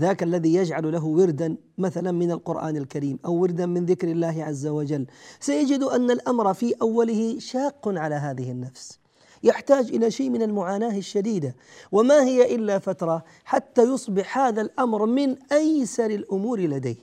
ذاك 0.00 0.22
الذي 0.22 0.54
يجعل 0.54 0.92
له 0.92 1.04
وردا 1.04 1.56
مثلا 1.78 2.12
من 2.12 2.30
القرآن 2.30 2.76
الكريم 2.76 3.18
أو 3.24 3.34
وردا 3.34 3.66
من 3.66 3.86
ذكر 3.86 4.10
الله 4.10 4.44
عز 4.44 4.66
وجل، 4.66 5.06
سيجد 5.40 5.82
أن 5.82 6.10
الأمر 6.10 6.54
في 6.54 6.74
أوله 6.82 7.38
شاق 7.38 7.88
على 7.88 8.14
هذه 8.14 8.50
النفس. 8.50 8.98
يحتاج 9.42 9.88
إلى 9.88 10.10
شيء 10.10 10.30
من 10.30 10.42
المعاناة 10.42 10.98
الشديدة. 10.98 11.54
وما 11.92 12.24
هي 12.24 12.54
إلا 12.54 12.78
فترة 12.78 13.24
حتى 13.44 13.82
يصبح 13.82 14.38
هذا 14.38 14.60
الأمر 14.60 15.06
من 15.06 15.36
أيسر 15.52 16.10
الأمور 16.10 16.60
لديه. 16.60 16.96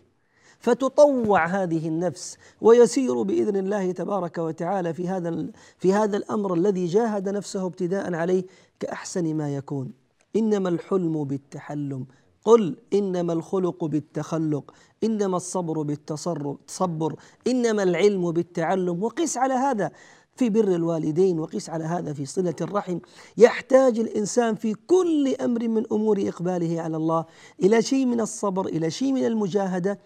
فتطوع 0.59 1.45
هذه 1.45 1.87
النفس 1.87 2.37
ويسير 2.61 3.21
بإذن 3.21 3.55
الله 3.55 3.91
تبارك 3.91 4.37
وتعالى 4.37 4.93
في 4.93 5.07
هذا 5.07 5.47
في 5.77 5.93
هذا 5.93 6.17
الأمر 6.17 6.53
الذي 6.53 6.85
جاهد 6.85 7.29
نفسه 7.29 7.65
ابتداء 7.65 8.13
عليه 8.13 8.43
كأحسن 8.79 9.35
ما 9.35 9.55
يكون. 9.55 9.91
إنما 10.35 10.69
الحلم 10.69 11.23
بالتحلم. 11.23 12.05
قل 12.45 12.77
إنما 12.93 13.33
الخلق 13.33 13.85
بالتخلق 13.85 14.73
إنما 15.03 15.37
الصبر 15.37 15.81
بالتصبر 15.81 17.15
إنما 17.47 17.83
العلم 17.83 18.31
بالتعلم. 18.31 19.03
وقس 19.03 19.37
على 19.37 19.53
هذا 19.53 19.91
في 20.35 20.49
بر 20.49 20.75
الوالدين 20.75 21.39
وقيس 21.39 21.69
على 21.69 21.83
هذا 21.83 22.13
في 22.13 22.25
صلة 22.25 22.55
الرحم. 22.61 22.99
يحتاج 23.37 23.99
الإنسان 23.99 24.55
في 24.55 24.73
كل 24.73 25.35
أمر 25.41 25.67
من 25.67 25.83
أمور 25.91 26.27
إقباله 26.27 26.81
على 26.81 26.97
الله 26.97 27.25
إلى 27.63 27.81
شيء 27.81 28.05
من 28.05 28.21
الصبر 28.21 28.65
إلى 28.65 28.91
شيء 28.91 29.13
من 29.13 29.25
المجاهدة 29.25 29.99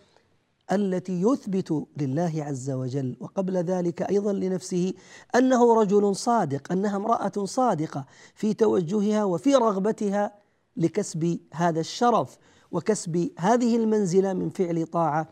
التي 0.72 1.22
يثبت 1.22 1.86
لله 1.98 2.34
عز 2.38 2.72
وجل. 2.72 3.16
وقبل 3.20 3.58
ذلك 3.58 4.02
أيضا 4.02 4.34
لنفسه 4.34 4.94
أنه 5.36 5.82
رجل 5.82 6.16
صادق 6.16 6.72
أنها 6.72 6.96
امرأة 6.96 7.46
صادقة 7.46 8.06
في 8.36 8.54
توجهها 8.54 9.24
وفي 9.24 9.56
رغبتها 9.56 10.45
لكسب 10.78 11.40
هذا 11.54 11.80
الشرف 11.80 12.38
وكسب 12.72 13.30
هذه 13.40 13.76
المنزلة 13.76 14.34
من 14.34 14.50
فعل 14.50 14.88
طاعة 14.88 15.28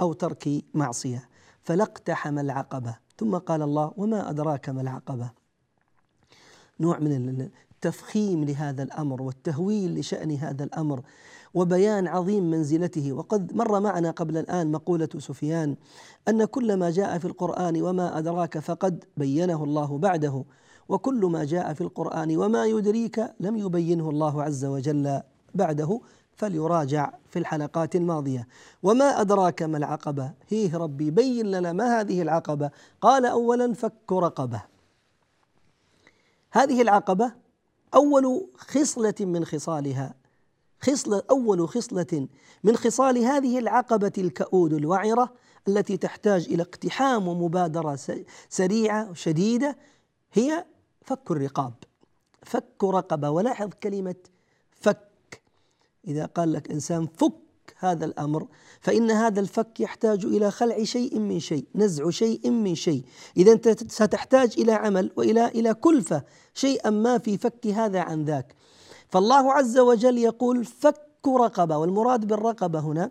أو 0.00 0.12
ترك 0.12 0.48
معصية. 0.74 1.28
فلا 1.62 1.82
اقتحم 1.82 2.38
العقبة. 2.38 2.96
ثم 3.18 3.36
قال 3.36 3.62
الله 3.62 3.92
وما 3.96 4.30
أدراك 4.30 4.68
ما 4.68 4.80
العقبة? 4.80 5.30
نوع 6.80 6.98
من 6.98 7.50
التفخيم 7.72 8.44
لهذا 8.44 8.82
الأمر 8.82 9.22
والتهويل 9.22 9.98
لشأن 9.98 10.30
هذا 10.30 10.64
الأمر 10.64 11.02
وبيان 11.54 12.06
عظيم 12.06 12.50
منزلته. 12.50 13.12
وقد 13.12 13.52
مر 13.52 13.80
معنا 13.80 14.10
قبل 14.10 14.36
الآن 14.36 14.72
مقولة 14.72 15.08
سفيان 15.18 15.76
أن 16.28 16.44
كل 16.44 16.76
ما 16.76 16.90
جاء 16.90 17.18
في 17.18 17.24
القرآن 17.24 17.82
وما 17.82 18.18
أدراك 18.18 18.58
فقد 18.58 19.04
بينه 19.16 19.64
الله 19.64 19.98
بعده. 19.98 20.44
وكل 20.88 21.24
ما 21.26 21.44
جاء 21.44 21.74
في 21.74 21.80
القرآن 21.80 22.36
وما 22.36 22.66
يدريك 22.66 23.34
لم 23.40 23.56
يبينه 23.56 24.10
الله 24.10 24.42
عز 24.42 24.64
وجل. 24.64 25.20
بعده 25.54 26.00
فليراجع 26.36 27.12
في 27.30 27.38
الحلقات 27.38 27.96
الماضية. 27.96 28.48
وما 28.82 29.20
أدراك 29.20 29.62
ما 29.62 29.78
العقبة؟ 29.78 30.32
هيه 30.48 30.76
ربي 30.76 31.10
بين 31.10 31.46
لنا 31.50 31.72
ما 31.72 32.00
هذه 32.00 32.22
العقبة؟ 32.22 32.70
قال 33.00 33.26
اولا 33.26 33.74
فك 33.74 34.12
رقبة. 34.12 34.62
هذه 36.50 36.82
العقبة 36.82 37.32
أول 37.94 38.46
خصلة 38.56 39.14
من 39.20 39.44
خصالها. 39.44 40.14
خصله 40.80 41.22
أول 41.30 41.68
خصلة 41.68 42.28
من 42.64 42.76
خصال 42.76 43.18
هذه 43.18 43.58
العقبة 43.58 44.12
الكؤود 44.18 44.72
الوعرة 44.72 45.32
التي 45.68 45.96
تحتاج 45.96 46.46
إلى 46.48 46.62
اقتحام 46.62 47.28
ومبادره 47.28 47.98
سريعة 48.48 49.12
شديده 49.14 49.76
هي 50.32 50.64
فك 51.04 51.30
الرقاب 51.30 51.72
فك 52.42 52.84
رقبه 52.84 53.30
ولاحظ 53.30 53.70
كلمة 53.82 54.14
فك. 54.70 55.42
إذا 56.06 56.26
قال 56.26 56.52
لك 56.52 56.70
إنسان 56.70 57.06
فك 57.06 57.34
هذا 57.78 58.04
الأمر 58.04 58.46
فإن 58.80 59.10
هذا 59.10 59.40
الفك 59.40 59.80
يحتاج 59.80 60.24
إلى 60.24 60.50
خلع 60.50 60.84
شيء 60.84 61.18
من 61.18 61.40
شيء 61.40 61.66
نزع 61.74 62.10
شيء 62.10 62.50
من 62.50 62.74
شيء. 62.74 63.04
إذا 63.36 63.52
أنت 63.52 63.92
ستحتاج 63.92 64.54
إلى 64.58 64.72
عمل 64.72 65.10
وإلى 65.16 65.46
إلى 65.48 65.74
كلفة 65.74 66.24
شيئا 66.54 66.90
ما 66.90 67.18
في 67.18 67.38
فك 67.38 67.66
هذا 67.66 68.00
عن 68.00 68.24
ذاك. 68.24 68.54
فالله 69.08 69.52
عز 69.52 69.78
وجل 69.78 70.18
يقول 70.18 70.64
فك 70.64 71.00
رقبة 71.26 71.76
والمراد 71.78 72.26
بالرقبة 72.26 72.78
هنا 72.78 73.10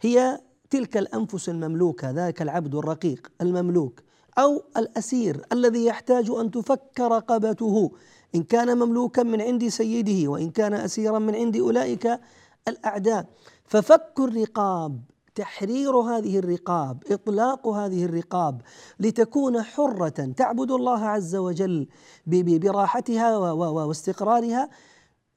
هي 0.00 0.40
تلك 0.70 0.96
الأنفس 0.96 1.48
المملوكة 1.48 2.10
ذاك 2.10 2.42
العبد 2.42 2.74
الرقيق 2.74 3.32
المملوك. 3.40 4.00
أو 4.38 4.62
الأسير 4.76 5.46
الذي 5.52 5.84
يحتاج 5.84 6.30
أن 6.30 6.50
تفك 6.50 7.00
رقبته 7.00 7.90
إن 8.34 8.42
كان 8.42 8.78
مملوكا 8.78 9.22
من 9.22 9.40
عند 9.40 9.68
سيده 9.68 10.30
وإن 10.30 10.50
كان 10.50 10.74
أسيرا 10.74 11.18
من 11.18 11.34
عند 11.34 11.56
أولئك 11.56 12.20
الأعداء. 12.68 13.26
ففك 13.64 14.14
الرقاب 14.18 15.00
تحرير 15.34 15.96
هذه 15.96 16.38
الرقاب 16.38 17.02
إطلاق 17.10 17.68
هذه 17.68 18.04
الرقاب 18.04 18.62
لتكون 19.00 19.62
حرة 19.62 20.32
تعبد 20.36 20.70
الله 20.70 21.04
عز 21.04 21.36
وجل 21.36 21.88
براحتها 22.26 23.38
واستقرارها. 23.38 24.68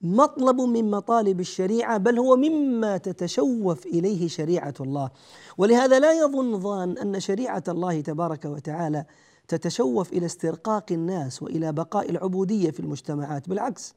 مطلب 0.03 0.61
من 0.61 0.91
مطالب 0.91 1.39
الشريعة 1.39 1.97
بل 1.97 2.19
هو 2.19 2.35
مما 2.35 2.97
تتشوف 2.97 3.85
إليه 3.85 4.27
شريعة 4.27 4.73
الله. 4.81 5.09
ولهذا 5.57 5.99
لا 5.99 6.13
يظن 6.13 6.59
ظان 6.59 6.97
أن 6.97 7.19
شريعة 7.19 7.63
الله 7.67 8.01
تبارك 8.01 8.45
وتعالى 8.45 9.05
تتشوف 9.47 10.13
إلى 10.13 10.25
استرقاق 10.25 10.85
الناس 10.91 11.43
وإلى 11.43 11.71
بقاء 11.71 12.09
العبودية 12.09 12.71
في 12.71 12.79
المجتمعات. 12.79 13.49
بالعكس 13.49 13.93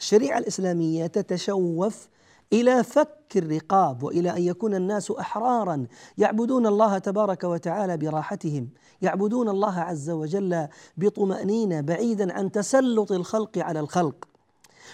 الشريعة 0.00 0.38
الإسلامية 0.38 1.06
تتشوف 1.06 2.08
إلى 2.52 2.84
فك 2.84 3.36
الرقاب 3.36 4.02
وإلى 4.02 4.30
أن 4.30 4.42
يكون 4.42 4.74
الناس 4.74 5.10
أحرارا 5.10 5.86
يعبدون 6.18 6.66
الله 6.66 6.98
تبارك 6.98 7.44
وتعالى 7.44 7.96
براحتهم 7.96 8.68
يعبدون 9.02 9.48
الله 9.48 9.80
عز 9.80 10.10
وجل 10.10 10.68
بطمأنينة 10.96 11.80
بعيدا 11.80 12.32
عن 12.32 12.52
تسلط 12.52 13.12
الخلق 13.12 13.58
على 13.58 13.80
الخلق. 13.80 14.33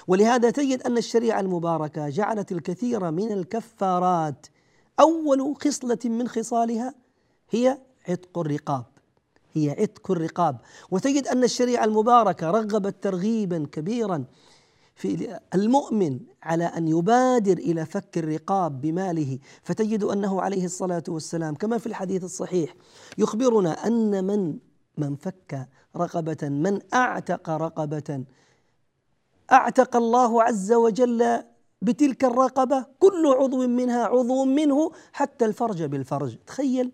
ولهذا 0.07 0.51
تجد 0.51 0.83
أن 0.83 0.99
الشريعة 0.99 1.41
المباركة 1.41 2.09
جعلت 2.09 2.53
الكثير 2.53 3.11
من 3.11 3.33
الكفارات 3.33 4.47
أول 5.01 5.57
خصلة 5.65 5.99
من 6.05 6.29
خصالها 6.29 6.95
هي 7.51 7.79
عتق 8.09 8.39
الرقاب 8.39 8.85
هي 9.53 9.71
عتق 9.71 10.11
الرقاب. 10.11 10.61
وتجد 10.91 11.27
أن 11.27 11.45
الشريعة 11.45 11.85
المباركة 11.85 12.51
رغبت 12.51 13.03
ترغيبا 13.03 13.67
كبيرا 13.73 14.25
في 14.95 15.39
المؤمن 15.55 16.21
على 16.43 16.65
أن 16.65 16.89
يبادر 16.89 17.59
إلى 17.59 17.87
فك 17.87 18.19
الرقاب 18.19 18.81
بماله. 18.81 19.39
فتجد 19.63 20.05
أنه 20.05 20.41
عليه 20.43 20.65
الصلاة 20.65 21.03
والسلام 21.09 21.55
كما 21.55 21.79
في 21.79 21.87
الحديث 21.87 22.25
الصحيح 22.25 22.75
يخبرنا 23.19 23.87
أن 23.87 24.25
من 24.25 24.59
من 24.99 25.17
فك 25.17 25.69
رقبة 25.97 26.49
من 26.49 26.79
أعتق 26.95 27.51
رقبة 27.51 28.25
أعتق 29.53 29.97
الله 29.97 30.43
عز 30.43 30.73
وجل 30.73 31.43
بتلك 31.83 32.25
الرقبة 32.25 32.87
كل 32.99 33.27
عضو 33.27 33.67
منها 33.67 34.05
عضو 34.05 34.45
منه 34.45 34.91
حتى 35.13 35.45
الفرج 35.45 35.83
بالفرج. 35.83 36.37
تخيل 36.47 36.93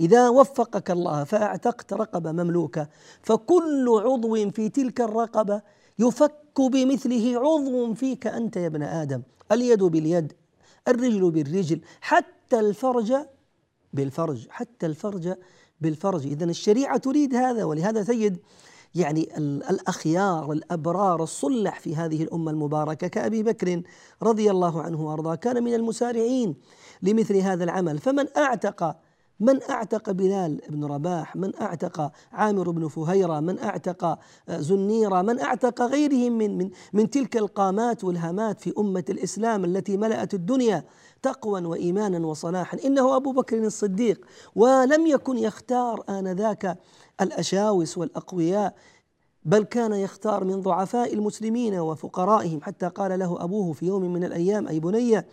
إذا 0.00 0.28
وفقك 0.28 0.90
الله 0.90 1.24
فأعتقت 1.24 1.92
رقبة 1.92 2.32
مملوكة 2.32 2.88
فكل 3.22 3.88
عضو 3.88 4.50
في 4.50 4.68
تلك 4.68 5.00
الرقبة 5.00 5.62
يفك 5.98 6.60
بمثله 6.60 7.38
عضو 7.38 7.94
فيك 7.94 8.26
أنت 8.26 8.56
يا 8.56 8.66
ابن 8.66 8.82
آدم. 8.82 9.22
اليد 9.52 9.84
باليد 9.84 10.32
الرجل 10.88 11.30
بالرجل 11.30 11.80
حتى 12.00 12.60
الفرج 12.60 13.14
بالفرج 13.92 14.46
حتى 14.50 14.86
الفرج 14.86 15.34
بالفرج. 15.80 16.26
إذا 16.26 16.44
الشريعة 16.44 16.96
تريد 16.96 17.34
هذا 17.34 17.64
ولهذا 17.64 18.02
تجد 18.02 18.38
يعني 18.94 19.38
الأخيار 19.70 20.52
الأبرار 20.52 21.22
الصلح 21.22 21.80
في 21.80 21.96
هذه 21.96 22.22
الأمة 22.22 22.50
المباركة 22.50 23.08
كأبي 23.08 23.42
بكر 23.42 23.82
رضي 24.22 24.50
الله 24.50 24.82
عنه 24.82 25.06
وأرضاه 25.06 25.34
كان 25.34 25.64
من 25.64 25.74
المسارعين 25.74 26.54
لمثل 27.02 27.36
هذا 27.36 27.64
العمل. 27.64 27.98
فمن 27.98 28.26
أعتق 28.36 28.96
من 29.40 29.62
أعتق 29.70 30.10
بلال 30.10 30.60
بن 30.68 30.84
رباح 30.84 31.36
من 31.36 31.52
أعتق 31.60 32.12
عامر 32.32 32.70
بن 32.70 32.88
فهيرة 32.88 33.40
من 33.40 33.58
أعتق 33.58 34.18
زنيرة 34.50 35.22
من 35.22 35.40
أعتق 35.40 35.82
غيرهم 35.82 36.38
من 36.38 36.58
من 36.58 36.70
من 36.92 37.10
تلك 37.10 37.36
القامات 37.36 38.04
والهامات 38.04 38.60
في 38.60 38.72
أمة 38.78 39.04
الإسلام 39.10 39.64
التي 39.64 39.96
ملأت 39.96 40.34
الدنيا 40.34 40.84
تقوى 41.22 41.64
وإيمانا 41.64 42.26
وصلاحا. 42.26 42.78
إنه 42.84 43.16
أبو 43.16 43.32
بكر 43.32 43.58
الصديق 43.58 44.26
ولم 44.56 45.06
يكن 45.06 45.38
يختار 45.38 46.04
آنذاك 46.08 46.78
الأشاوس 47.20 47.98
والأقوياء 47.98 48.74
بل 49.44 49.64
كان 49.64 49.92
يختار 49.92 50.44
من 50.44 50.62
ضعفاء 50.62 51.14
المسلمين 51.14 51.74
وفقرائهم. 51.74 52.62
حتى 52.62 52.88
قال 52.88 53.18
له 53.18 53.44
أبوه 53.44 53.72
في 53.72 53.86
يوم 53.86 54.12
من 54.12 54.24
الأيام 54.24 54.68
أي 54.68 54.80
بني 54.80 55.24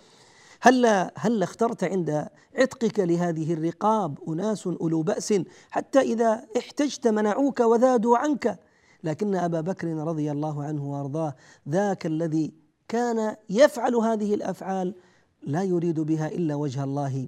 هل 0.61 1.09
هل 1.15 1.43
اخترت 1.43 1.83
عند 1.83 2.27
عتقك 2.55 2.99
لهذه 2.99 3.53
الرقاب 3.53 4.19
أناس 4.27 4.67
أولو 4.67 5.01
بأس 5.01 5.33
حتى 5.71 5.99
إذا 5.99 6.45
احتجت 6.57 7.07
منعوك 7.07 7.59
وذادوا 7.59 8.17
عنك. 8.17 8.59
لكن 9.03 9.35
أبا 9.35 9.61
بكر 9.61 9.87
رضي 9.87 10.31
الله 10.31 10.63
عنه 10.63 10.91
وأرضاه 10.91 11.35
ذاك 11.69 12.05
الذي 12.05 12.53
كان 12.87 13.35
يفعل 13.49 13.95
هذه 13.95 14.33
الأفعال 14.33 14.95
لا 15.43 15.63
يريد 15.63 15.99
بها 15.99 16.27
إلا 16.27 16.55
وجه 16.55 16.83
الله. 16.83 17.27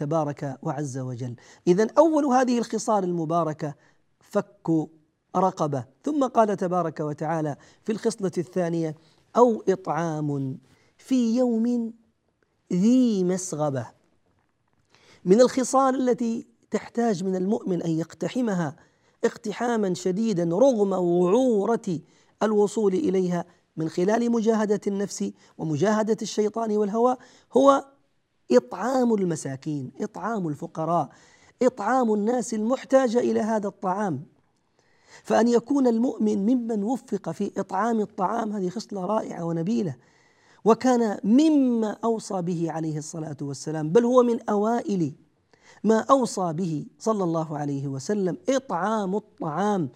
تبارك 0.00 0.58
وعز 0.62 0.98
وجل. 0.98 1.36
اذا 1.66 1.86
أول 1.98 2.24
هذه 2.24 2.58
الخصال 2.58 3.04
المباركة 3.04 3.74
فك 4.20 4.88
رقبة. 5.36 5.84
ثم 6.04 6.26
قال 6.26 6.56
تبارك 6.56 7.00
وتعالى 7.00 7.56
في 7.84 7.92
الخصلة 7.92 8.32
الثانية 8.38 8.94
أو 9.36 9.64
إطعام 9.68 10.58
في 10.98 11.36
يوم 11.36 11.92
ذي 12.72 13.24
مسغبة. 13.24 13.86
من 15.24 15.40
الخصال 15.40 16.08
التي 16.08 16.46
تحتاج 16.70 17.24
من 17.24 17.36
المؤمن 17.36 17.82
أن 17.82 17.90
يقتحمها 17.90 18.76
اقتحاما 19.24 19.94
شديدا 19.94 20.44
رغم 20.44 20.92
وعورة 20.92 22.00
الوصول 22.42 22.94
إليها 22.94 23.44
من 23.76 23.88
خلال 23.88 24.32
مجاهدة 24.32 24.80
النفس 24.86 25.32
ومجاهدة 25.58 26.16
الشيطان 26.22 26.76
والهوى 26.76 27.16
هو 27.52 27.84
إطعام 28.52 29.14
المساكين 29.14 29.90
إطعام 30.00 30.48
الفقراء 30.48 31.08
إطعام 31.62 32.14
الناس 32.14 32.54
المحتاجه 32.54 33.18
إلى 33.18 33.40
هذا 33.40 33.68
الطعام. 33.68 34.24
فأن 35.24 35.48
يكون 35.48 35.86
المؤمن 35.86 36.38
ممن 36.46 36.84
وفق 36.84 37.30
في 37.30 37.50
إطعام 37.56 38.00
الطعام 38.00 38.52
هذه 38.52 38.68
خصلة 38.68 39.06
رائعة 39.06 39.44
ونبيلة. 39.44 39.94
وكان 40.64 41.18
مما 41.24 41.96
أوصى 42.04 42.42
به 42.42 42.66
عليه 42.70 42.98
الصلاة 42.98 43.36
والسلام 43.42 43.90
بل 43.90 44.04
هو 44.04 44.22
من 44.22 44.48
أوائل 44.50 45.12
ما 45.84 46.00
أوصى 46.00 46.52
به 46.52 46.86
صلى 46.98 47.24
الله 47.24 47.58
عليه 47.58 47.88
وسلم 47.88 48.36
إطعام 48.48 49.16
الطعام. 49.16 49.88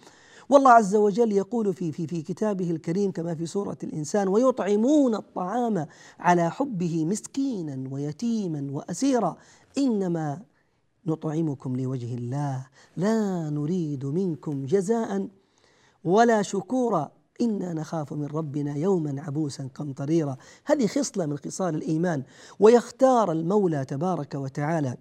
والله 0.49 0.71
عز 0.71 0.95
وجل 0.95 1.31
يقول 1.31 1.73
في 1.73 1.91
في 1.91 2.07
في 2.07 2.21
كتابه 2.21 2.71
الكريم 2.71 3.11
كما 3.11 3.35
في 3.35 3.45
سورة 3.45 3.77
الإنسان 3.83 4.27
ويطعمون 4.27 5.15
الطعام 5.15 5.87
على 6.19 6.51
حبه 6.51 7.05
مسكينا 7.05 7.89
ويتيما 7.91 8.67
وأسيرا. 8.71 9.37
إنما 9.77 10.41
نطعمكم 11.07 11.75
لوجه 11.75 12.15
الله 12.15 12.67
لا 12.97 13.49
نريد 13.49 14.05
منكم 14.05 14.65
جزاء 14.65 15.27
ولا 16.03 16.41
شكورا. 16.41 17.11
إنا 17.41 17.73
نخاف 17.73 18.13
من 18.13 18.25
ربنا 18.25 18.75
يوما 18.75 19.21
عبوسا 19.21 19.69
قمطريرا. 19.75 20.37
هذه 20.65 20.87
خصلة 20.87 21.25
من 21.25 21.37
خصال 21.37 21.75
الإيمان 21.75 22.23
ويختار 22.59 23.31
المولى 23.31 23.85
تبارك 23.85 24.35
وتعالى. 24.35 24.97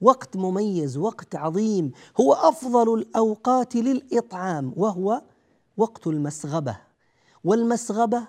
وقت 0.00 0.36
مميز 0.36 0.96
وقت 0.96 1.36
عظيم 1.36 1.92
هو 2.20 2.32
أفضل 2.32 2.94
الأوقات 2.94 3.76
للإطعام 3.76 4.72
وهو 4.76 5.22
وقت 5.76 6.06
المسغبة. 6.06 6.76
والمسغبة 7.44 8.28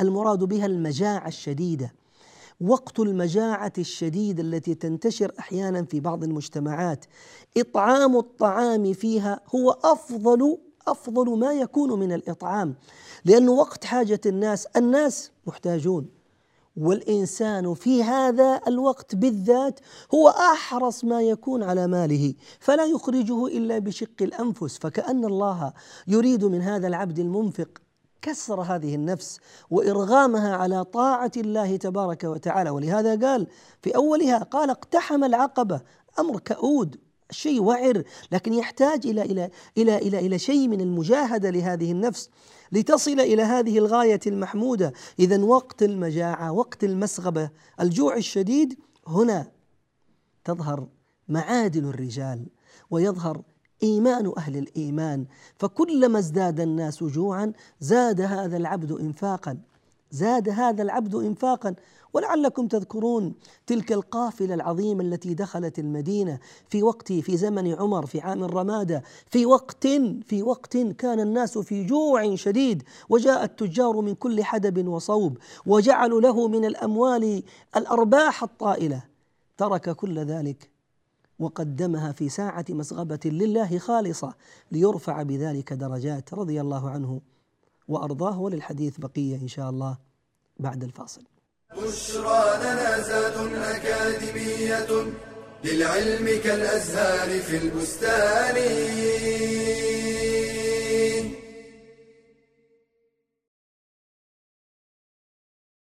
المراد 0.00 0.38
بها 0.38 0.66
المجاعة 0.66 1.28
الشديدة. 1.28 1.94
وقت 2.60 3.00
المجاعة 3.00 3.72
الشديده 3.78 4.42
التي 4.42 4.74
تنتشر 4.74 5.32
أحيانا 5.38 5.84
في 5.84 6.00
بعض 6.00 6.24
المجتمعات. 6.24 7.04
إطعام 7.56 8.16
الطعام 8.16 8.92
فيها 8.92 9.40
هو 9.54 9.70
أفضل 9.70 10.58
أفضل 10.88 11.38
ما 11.38 11.52
يكون 11.52 12.00
من 12.00 12.12
الإطعام. 12.12 12.74
لأنه 13.24 13.52
وقت 13.52 13.84
حاجة 13.84 14.20
الناس 14.26 14.66
الناس 14.66 15.30
محتاجون. 15.46 16.17
والإنسان 16.76 17.74
في 17.74 18.02
هذا 18.02 18.60
الوقت 18.66 19.14
بالذات 19.14 19.80
هو 20.14 20.28
أحرص 20.28 21.04
ما 21.04 21.22
يكون 21.22 21.62
على 21.62 21.86
ماله 21.86 22.34
فلا 22.60 22.84
يخرجه 22.84 23.46
إلا 23.46 23.78
بشق 23.78 24.22
الأنفس. 24.22 24.78
فكأن 24.78 25.24
الله 25.24 25.72
يريد 26.06 26.44
من 26.44 26.62
هذا 26.62 26.86
العبد 26.86 27.18
المنفق 27.18 27.68
كسر 28.22 28.60
هذه 28.60 28.94
النفس 28.94 29.40
وإرغامها 29.70 30.56
على 30.56 30.84
طاعة 30.84 31.32
الله 31.36 31.76
تبارك 31.76 32.24
وتعالى. 32.24 32.70
ولهذا 32.70 33.28
قال 33.28 33.46
في 33.82 33.96
أولها 33.96 34.38
قال 34.38 34.70
اقتحم 34.70 35.24
العقبة 35.24 35.80
أمر 36.18 36.38
كؤود. 36.40 37.07
شيء 37.30 37.62
وعر 37.62 38.02
لكن 38.32 38.54
يحتاج 38.54 39.06
إلى 39.06 39.22
إلى 39.22 39.50
إلى 39.78 39.98
إلى 39.98 40.18
إلى 40.18 40.38
شيء 40.38 40.68
من 40.68 40.80
المجاهدة 40.80 41.50
لهذه 41.50 41.92
النفس 41.92 42.30
لتصل 42.72 43.20
إلى 43.20 43.42
هذه 43.42 43.78
الغاية 43.78 44.20
المحمودة. 44.26 44.92
اذا 45.18 45.44
وقت 45.44 45.82
المجاعة 45.82 46.52
وقت 46.52 46.84
المسغبة 46.84 47.50
الجوع 47.80 48.16
الشديد 48.16 48.78
هنا 49.06 49.50
تظهر 50.44 50.88
معادن 51.28 51.84
الرجال 51.84 52.46
ويظهر 52.90 53.42
إيمان 53.82 54.32
أهل 54.36 54.56
الإيمان. 54.56 55.26
فكلما 55.56 56.18
ازداد 56.18 56.60
الناس 56.60 57.04
جوعا 57.04 57.52
زاد 57.80 58.20
هذا 58.20 58.56
العبد 58.56 58.92
انفاقا. 58.92 59.58
زاد 60.10 60.48
هذا 60.48 60.82
العبد 60.82 61.14
انفاقا 61.14 61.74
ولعلكم 62.12 62.66
تذكرون 62.66 63.34
تلك 63.66 63.92
القافلة 63.92 64.54
العظيمة 64.54 65.04
التي 65.04 65.34
دخلت 65.34 65.78
المدينة 65.78 66.38
في 66.68 66.82
وقت 66.82 67.12
في 67.12 67.36
زمن 67.36 67.74
عمر 67.74 68.06
في 68.06 68.20
عام 68.20 68.44
الرماده 68.44 69.02
في 69.26 69.46
وقت 69.46 69.86
في 70.26 70.42
وقت 70.42 70.76
كان 70.76 71.20
الناس 71.20 71.58
في 71.58 71.84
جوع 71.84 72.34
شديد 72.34 72.82
وجاء 73.08 73.44
التجار 73.44 74.00
من 74.00 74.14
كل 74.14 74.44
حدب 74.44 74.88
وصوب 74.88 75.38
وجعلوا 75.66 76.20
له 76.20 76.48
من 76.48 76.64
الأموال 76.64 77.42
الأرباح 77.76 78.42
الطائلة. 78.42 79.02
ترك 79.56 79.90
كل 79.90 80.18
ذلك 80.18 80.70
وقدمها 81.38 82.12
في 82.12 82.28
ساعة 82.28 82.64
مسغبة 82.68 83.20
لله 83.24 83.78
خالصة 83.78 84.34
ليرفع 84.72 85.22
بذلك 85.22 85.72
درجات 85.72 86.34
رضي 86.34 86.60
الله 86.60 86.90
عنه. 86.90 87.20
وأرضاه 87.88 88.40
وللحديث 88.40 88.98
بقية 88.98 89.36
إن 89.36 89.48
شاء 89.48 89.70
الله 89.70 89.98
بعد 90.58 90.84
الفاصل. 90.84 91.22
بشرى 91.76 92.44
لنا 92.62 93.00
زاد 93.00 93.36
أكاديمية 93.54 95.12
للعلم 95.64 96.40
كالأزهار 96.44 97.40
في 97.40 97.56
البستان. 97.56 98.56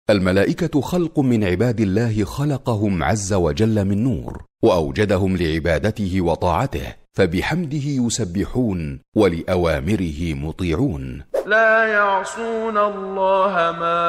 الملائكة 0.09 0.81
خلق 0.81 1.19
من 1.19 1.43
عباد 1.43 1.81
الله 1.81 2.23
خلقهم 2.23 3.03
عز 3.03 3.33
وجل 3.33 3.85
من 3.85 4.03
نور 4.03 4.43
وأوجدهم 4.63 5.37
لعبادته 5.37 6.21
وطاعته 6.21 6.95
فبحمده 7.13 7.85
يسبحون 7.85 8.99
ولأوامره 9.15 10.33
مطيعون. 10.33 11.23
لا 11.47 11.87
يعصون 11.87 12.77
الله 12.77 13.71
ما 13.79 14.01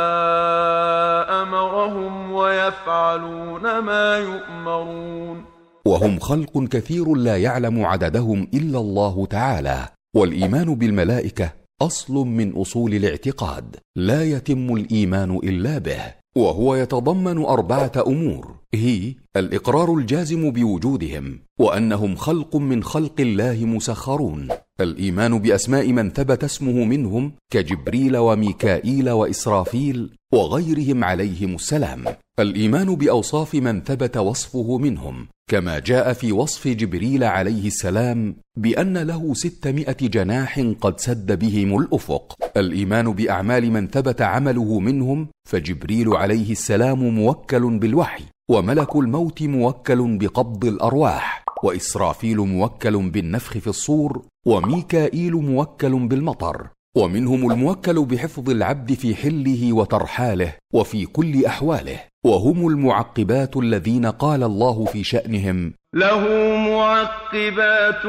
أمرهم 1.42 2.32
ويفعلون 2.32 3.78
ما 3.78 4.18
يؤمرون. 4.18 5.44
وهم 5.86 6.18
خلق 6.18 6.68
كثير 6.68 7.14
لا 7.14 7.36
يعلم 7.36 7.84
عددهم 7.84 8.48
إلا 8.54 8.78
الله 8.78 9.26
تعالى 9.26 9.88
والإيمان 10.16 10.74
بالملائكة 10.74 11.50
أصل 11.82 12.14
من 12.14 12.52
أصول 12.52 12.94
الاعتقاد 12.94 13.76
لا 13.96 14.24
يتم 14.24 14.74
الإيمان 14.74 15.40
إلا 15.44 15.78
به. 15.78 16.23
وهو 16.36 16.74
يتضمن 16.74 17.44
أربعة 17.44 17.92
أمور. 18.06 18.54
هي 18.74 19.14
الإقرار 19.36 19.94
الجازم 19.94 20.50
بوجودهم 20.50 21.38
وأنهم 21.58 22.16
خلق 22.16 22.56
من 22.56 22.82
خلق 22.82 23.20
الله 23.20 23.64
مسخرون. 23.64 24.48
الإيمان 24.80 25.38
بأسماء 25.38 25.92
من 25.92 26.10
ثبت 26.10 26.44
اسمه 26.44 26.84
منهم 26.84 27.32
كجبريل 27.50 28.16
وميكائيل 28.16 29.10
وإسرافيل 29.10 30.16
وغيرهم 30.32 31.04
عليهم 31.04 31.54
السلام. 31.54 32.04
الإيمان 32.38 32.94
بأوصاف 32.94 33.54
من 33.54 33.82
ثبت 33.82 34.16
وصفه 34.16 34.78
منهم 34.78 35.26
كما 35.50 35.78
جاء 35.78 36.12
في 36.12 36.32
وصف 36.32 36.68
جبريل 36.68 37.24
عليه 37.24 37.66
السلام 37.66 38.36
بأن 38.56 38.98
له 38.98 39.34
ستمائة 39.34 39.96
جناح 40.00 40.60
قد 40.80 41.00
سد 41.00 41.38
بهم 41.38 41.78
الأفق. 41.78 42.36
الإيمان 42.56 43.12
بأعمال 43.12 43.70
من 43.70 43.88
ثبت 43.88 44.22
عمله 44.22 44.78
منهم 44.78 45.28
فجبريل 45.48 46.08
عليه 46.08 46.52
السلام 46.52 47.04
موكل 47.14 47.78
بالوحي 47.78 48.24
وملك 48.50 48.96
الموت 48.96 49.42
موكل 49.42 50.18
بقبض 50.18 50.64
الأرواح 50.64 51.44
وإسرافيل 51.62 52.38
موكل 52.38 53.10
بالنفخ 53.10 53.58
في 53.58 53.66
الصور 53.66 54.22
وميكائيل 54.46 55.32
موكل 55.32 56.08
بالمطر 56.08 56.68
ومنهم 56.96 57.50
الموكل 57.52 58.04
بحفظ 58.04 58.50
العبد 58.50 58.92
في 58.92 59.14
حله 59.14 59.72
وترحاله 59.72 60.54
وفي 60.72 61.06
كل 61.06 61.44
أحواله. 61.44 62.13
وهم 62.24 62.68
المعقبات 62.68 63.56
الذين 63.56 64.06
قال 64.06 64.42
الله 64.42 64.84
في 64.84 65.04
شأنهم. 65.04 65.72
له 65.94 66.28
معقبات 66.56 68.06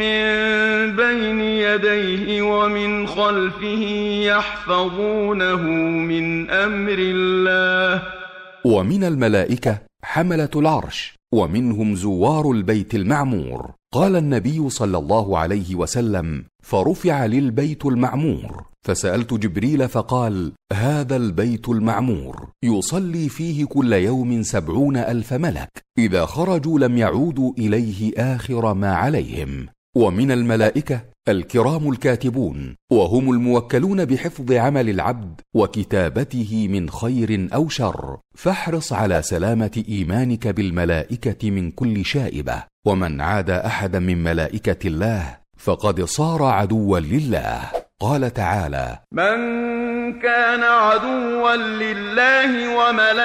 من 0.00 0.26
بين 0.96 1.40
يديه 1.40 2.42
ومن 2.42 3.06
خلفه 3.06 3.82
يحفظونه 4.24 5.62
من 6.10 6.50
أمر 6.50 6.96
الله. 6.98 8.02
ومن 8.64 9.04
الملائكة 9.04 9.78
حملة 10.04 10.48
العرش 10.56 11.14
ومنهم 11.34 11.94
زوار 11.94 12.50
البيت 12.50 12.94
المعمور. 12.94 13.70
قال 13.92 14.16
النبي 14.16 14.70
صلى 14.70 14.98
الله 14.98 15.38
عليه 15.38 15.74
وسلم 15.74 16.44
فرفع 16.62 17.26
للبيت 17.26 17.86
المعمور. 17.86 18.73
فسألت 18.84 19.34
جبريل 19.34 19.88
فقال 19.88 20.52
هذا 20.72 21.16
البيت 21.16 21.68
المعمور 21.68 22.48
يصلي 22.62 23.28
فيه 23.28 23.64
كل 23.64 23.92
يوم 23.92 24.42
سبعون 24.42 24.96
ألف 24.96 25.32
ملك 25.32 25.70
إذا 25.98 26.26
خرجوا 26.26 26.78
لم 26.78 26.98
يعودوا 26.98 27.52
إليه 27.58 28.12
آخر 28.18 28.74
ما 28.74 28.94
عليهم. 28.94 29.66
ومن 29.96 30.30
الملائكة 30.30 31.00
الكرام 31.28 31.90
الكاتبون 31.90 32.76
وهم 32.92 33.30
الموكلون 33.30 34.04
بحفظ 34.04 34.52
عمل 34.52 34.90
العبد 34.90 35.40
وكتابته 35.56 36.68
من 36.68 36.90
خير 36.90 37.48
أو 37.54 37.68
شر. 37.68 38.18
فاحرص 38.36 38.92
على 38.92 39.22
سلامة 39.22 39.84
إيمانك 39.88 40.48
بالملائكة 40.48 41.50
من 41.50 41.70
كل 41.70 42.04
شائبة. 42.04 42.62
ومن 42.86 43.20
عاد 43.20 43.50
أحدا 43.50 43.98
من 43.98 44.22
ملائكة 44.22 44.88
الله 44.88 45.36
فقد 45.58 46.04
صار 46.04 46.42
عدوا 46.42 47.00
لله. 47.00 47.83
قال 48.00 48.34
تعالى 48.34 48.98
من 49.12 49.36
كان 50.20 50.62
عدوا 50.62 51.56
لله 51.56 52.76
وملائكته 52.76 53.22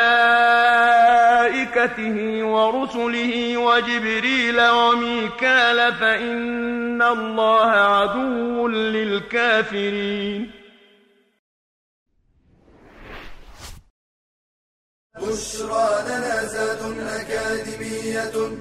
ورسله 2.43 3.57
وجبريل 3.57 4.61
وميكال 4.61 5.93
فإن 5.93 7.01
الله 7.01 7.71
عدو 7.71 8.67
للكافرين. 8.67 10.51
بشرى 15.21 15.89
لنا 16.07 16.45
زاد 16.45 16.97
أكاديمية 16.99 18.57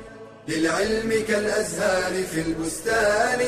للعلم 0.49 1.25
كالأزهار 1.29 2.23
في 2.25 2.41
البستان. 2.41 3.41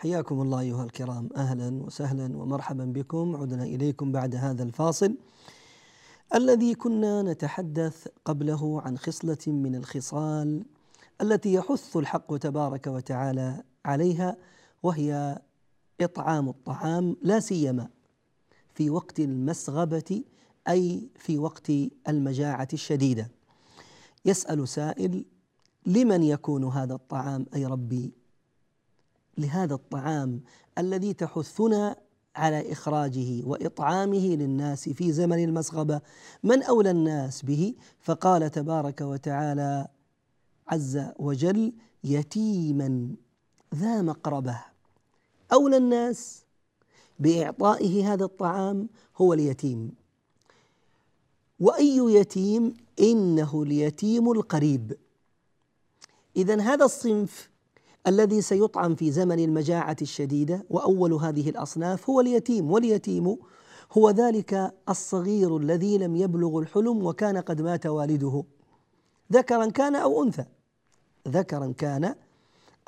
حياكم 0.00 0.40
الله 0.40 0.60
أيها 0.60 0.84
الكرام. 0.84 1.28
أهلا 1.36 1.82
وسهلا 1.82 2.36
ومرحبا 2.36 2.84
بكم. 2.84 3.36
عدنا 3.36 3.64
إليكم 3.64 4.12
بعد 4.12 4.34
هذا 4.34 4.62
الفاصل 4.62 5.16
الذي 6.34 6.74
كنا 6.74 7.22
نتحدث 7.22 8.06
قبله 8.24 8.80
عن 8.80 8.98
خصلة 8.98 9.38
من 9.46 9.74
الخصال 9.74 10.64
التي 11.20 11.52
يحث 11.52 11.96
الحق 11.96 12.36
تبارك 12.36 12.86
وتعالى 12.86 13.62
عليها 13.84 14.36
وهي 14.82 15.38
إطعام 16.00 16.48
الطعام 16.48 17.16
لا 17.22 17.40
سيما 17.40 17.88
في 18.74 18.90
وقت 18.90 19.20
المسغبة 19.20 20.24
أي 20.68 21.08
في 21.16 21.38
وقت 21.38 21.72
المجاعة 22.08 22.68
الشديدة. 22.72 23.30
يسأل 24.24 24.68
سائل 24.68 25.24
لمن 25.86 26.22
يكون 26.22 26.64
هذا 26.64 26.94
الطعام؟ 26.94 27.46
أي 27.54 27.66
ربي 27.66 28.19
لهذا 29.40 29.74
الطعام 29.74 30.40
الذي 30.78 31.12
تحثنا 31.12 31.96
على 32.36 32.72
إخراجه 32.72 33.46
وإطعامه 33.46 34.26
للناس 34.36 34.88
في 34.88 35.12
زمن 35.12 35.44
المسغبة. 35.44 36.00
من 36.42 36.62
أولى 36.62 36.90
الناس 36.90 37.42
به؟ 37.42 37.74
فقال 38.00 38.50
تبارك 38.50 39.00
وتعالى 39.00 39.88
عز 40.68 41.00
وجل 41.18 41.72
يتيما 42.04 43.14
ذا 43.74 44.02
مقربة. 44.02 44.60
أولى 45.52 45.76
الناس 45.76 46.44
بإعطائه 47.18 48.12
هذا 48.12 48.24
الطعام 48.24 48.88
هو 49.16 49.32
اليتيم. 49.32 49.94
وأي 51.60 51.96
يتيم؟ 51.96 52.74
إنه 53.00 53.62
اليتيم 53.62 54.32
القريب. 54.32 54.96
إذا 56.36 56.60
هذا 56.60 56.84
الصنف 56.84 57.49
الذي 58.06 58.42
سيطعم 58.42 58.94
في 58.94 59.10
زمن 59.10 59.38
المجاعة 59.38 59.96
الشديدة 60.02 60.66
وأول 60.70 61.12
هذه 61.12 61.50
الأصناف 61.50 62.10
هو 62.10 62.20
اليتيم 62.20 62.70
واليتيم 62.70 63.36
هو 63.92 64.10
ذلك 64.10 64.74
الصغير 64.88 65.56
الذي 65.56 65.98
لم 65.98 66.16
يبلغ 66.16 66.58
الحلم 66.58 67.06
وكان 67.06 67.36
قد 67.36 67.62
مات 67.62 67.86
والده. 67.86 68.44
ذكرا 69.32 69.66
كان 69.66 69.96
أو 69.96 70.22
أنثى؟ 70.22 70.44
ذكرا 71.28 71.74
كان 71.78 72.14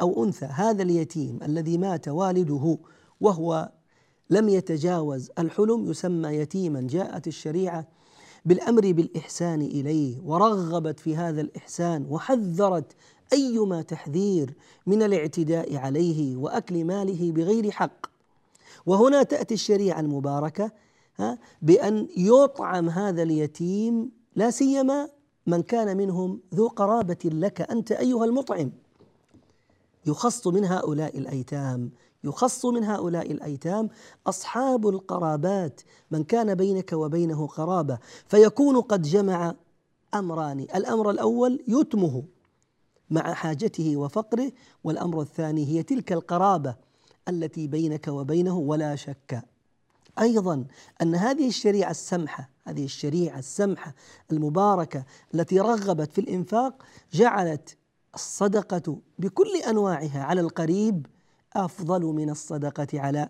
أو 0.01 0.25
أنثى. 0.25 0.47
هذا 0.47 0.83
اليتيم 0.83 1.39
الذي 1.43 1.79
مات 1.79 2.09
والده 2.09 2.79
وهو 3.21 3.73
لم 4.31 4.49
يتجاوز 4.49 5.31
الحلم 5.39 5.91
يسمى 5.91 6.29
يتيما. 6.29 6.81
جاءت 6.81 7.27
الشريعة 7.27 7.89
بالأمر 8.45 8.93
بالإحسان 8.93 9.63
إليه 9.63 10.21
ورغبت 10.21 11.01
في 11.01 11.17
هذا 11.17 11.41
الإحسان 11.41 12.07
وحذرت 12.11 12.93
أيما 13.33 13.83
تحذير 13.83 14.55
من 14.87 15.03
الاعتداء 15.03 15.77
عليه 15.77 16.37
وأكل 16.37 16.85
ماله 16.85 17.33
بغير 17.33 17.71
حق. 17.71 18.07
وهنا 18.87 19.23
تأتي 19.23 19.55
الشريعة 19.55 20.01
المباركة 20.01 20.73
بأن 21.63 22.09
يطعم 22.17 22.89
هذا 22.89 23.23
اليتيم 23.23 24.11
لا 24.37 24.51
سيما 24.51 25.09
من 25.47 25.63
كان 25.63 25.97
منهم 25.97 26.41
ذو 26.55 26.69
قرابة 26.69 27.19
لك 27.25 27.61
أنت 27.61 27.93
أيها 27.93 28.25
المطعم. 28.25 28.73
يخص 30.07 30.47
من 30.47 30.65
هؤلاء 30.65 31.19
الأيتام 31.19 31.91
يخص 32.25 32.67
من 32.67 32.85
هؤلاء 32.85 33.33
الأيتام 33.33 33.89
أصحاب 34.27 34.89
القرابات 34.89 35.81
من 36.11 36.25
كان 36.25 36.55
بينك 36.55 36.93
وبينه 36.93 37.47
قرابة. 37.47 37.99
فيكون 38.27 38.81
قد 38.81 39.03
جمع 39.03 39.55
أمران 40.15 40.61
الأمر 40.61 41.11
الأول 41.11 41.65
يتمه. 41.69 42.23
مع 43.11 43.35
حاجته 43.35 43.97
وفقره 43.97 44.53
والأمر 44.85 45.21
الثاني 45.21 45.67
هي 45.67 45.83
تلك 45.83 46.13
القرابة 46.13 46.75
التي 47.29 47.67
بينك 47.67 48.09
وبينه 48.09 48.59
ولا 48.59 48.97
شك. 48.97 49.45
أيضا 50.19 50.65
أن 51.03 51.15
هذه 51.15 51.49
الشريعة 51.49 51.91
السمحة 51.91 52.51
هذه 52.65 52.85
الشريعة 52.85 53.39
السمحة 53.39 53.95
المباركة 54.33 55.05
التي 55.35 55.61
رغبت 55.61 56.13
في 56.13 56.21
الإنفاق 56.21 56.83
جعلت 57.13 57.77
الصدقة 58.15 58.99
بكل 59.19 59.57
أنواعها 59.69 60.23
على 60.23 60.41
القريب 60.41 61.07
أفضل 61.57 62.03
من 62.03 62.31
الصدقة 62.31 63.01
على 63.01 63.29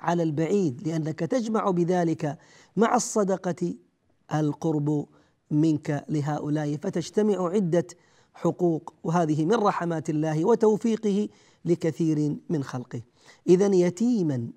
على 0.00 0.22
البعيد 0.22 0.88
لأنك 0.88 1.18
تجمع 1.18 1.70
بذلك 1.70 2.38
مع 2.76 2.94
الصدقة 2.94 3.74
القرب 4.34 5.06
منك 5.50 6.04
لهؤلاء 6.08 6.76
فتجتمع 6.76 7.48
عدة 7.48 7.86
حقوق 8.34 8.94
وهذه 9.04 9.44
من 9.44 9.54
رحمات 9.54 10.10
الله 10.10 10.44
وتوفيقه 10.44 11.28
لكثير 11.64 12.36
من 12.48 12.64
خلقه. 12.64 13.02
اذا 13.46 13.66
يتيما 13.66 14.48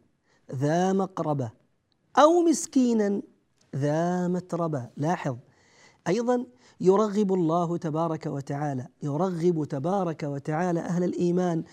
ذا 0.55 0.93
مقربة 0.93 1.51
أو 2.17 2.41
مسكينا 2.41 3.21
ذا 3.75 4.27
متربة. 4.27 4.89
لاحظ 4.97 5.35
أيضا 6.07 6.45
يرغب 6.81 7.33
الله 7.33 7.77
تبارك 7.77 8.25
وتعالى 8.25 8.87
يرغب 9.03 9.65
تبارك 9.65 10.23
وتعالى 10.23 10.79
أهل 10.79 11.03
الإيمان 11.03 11.63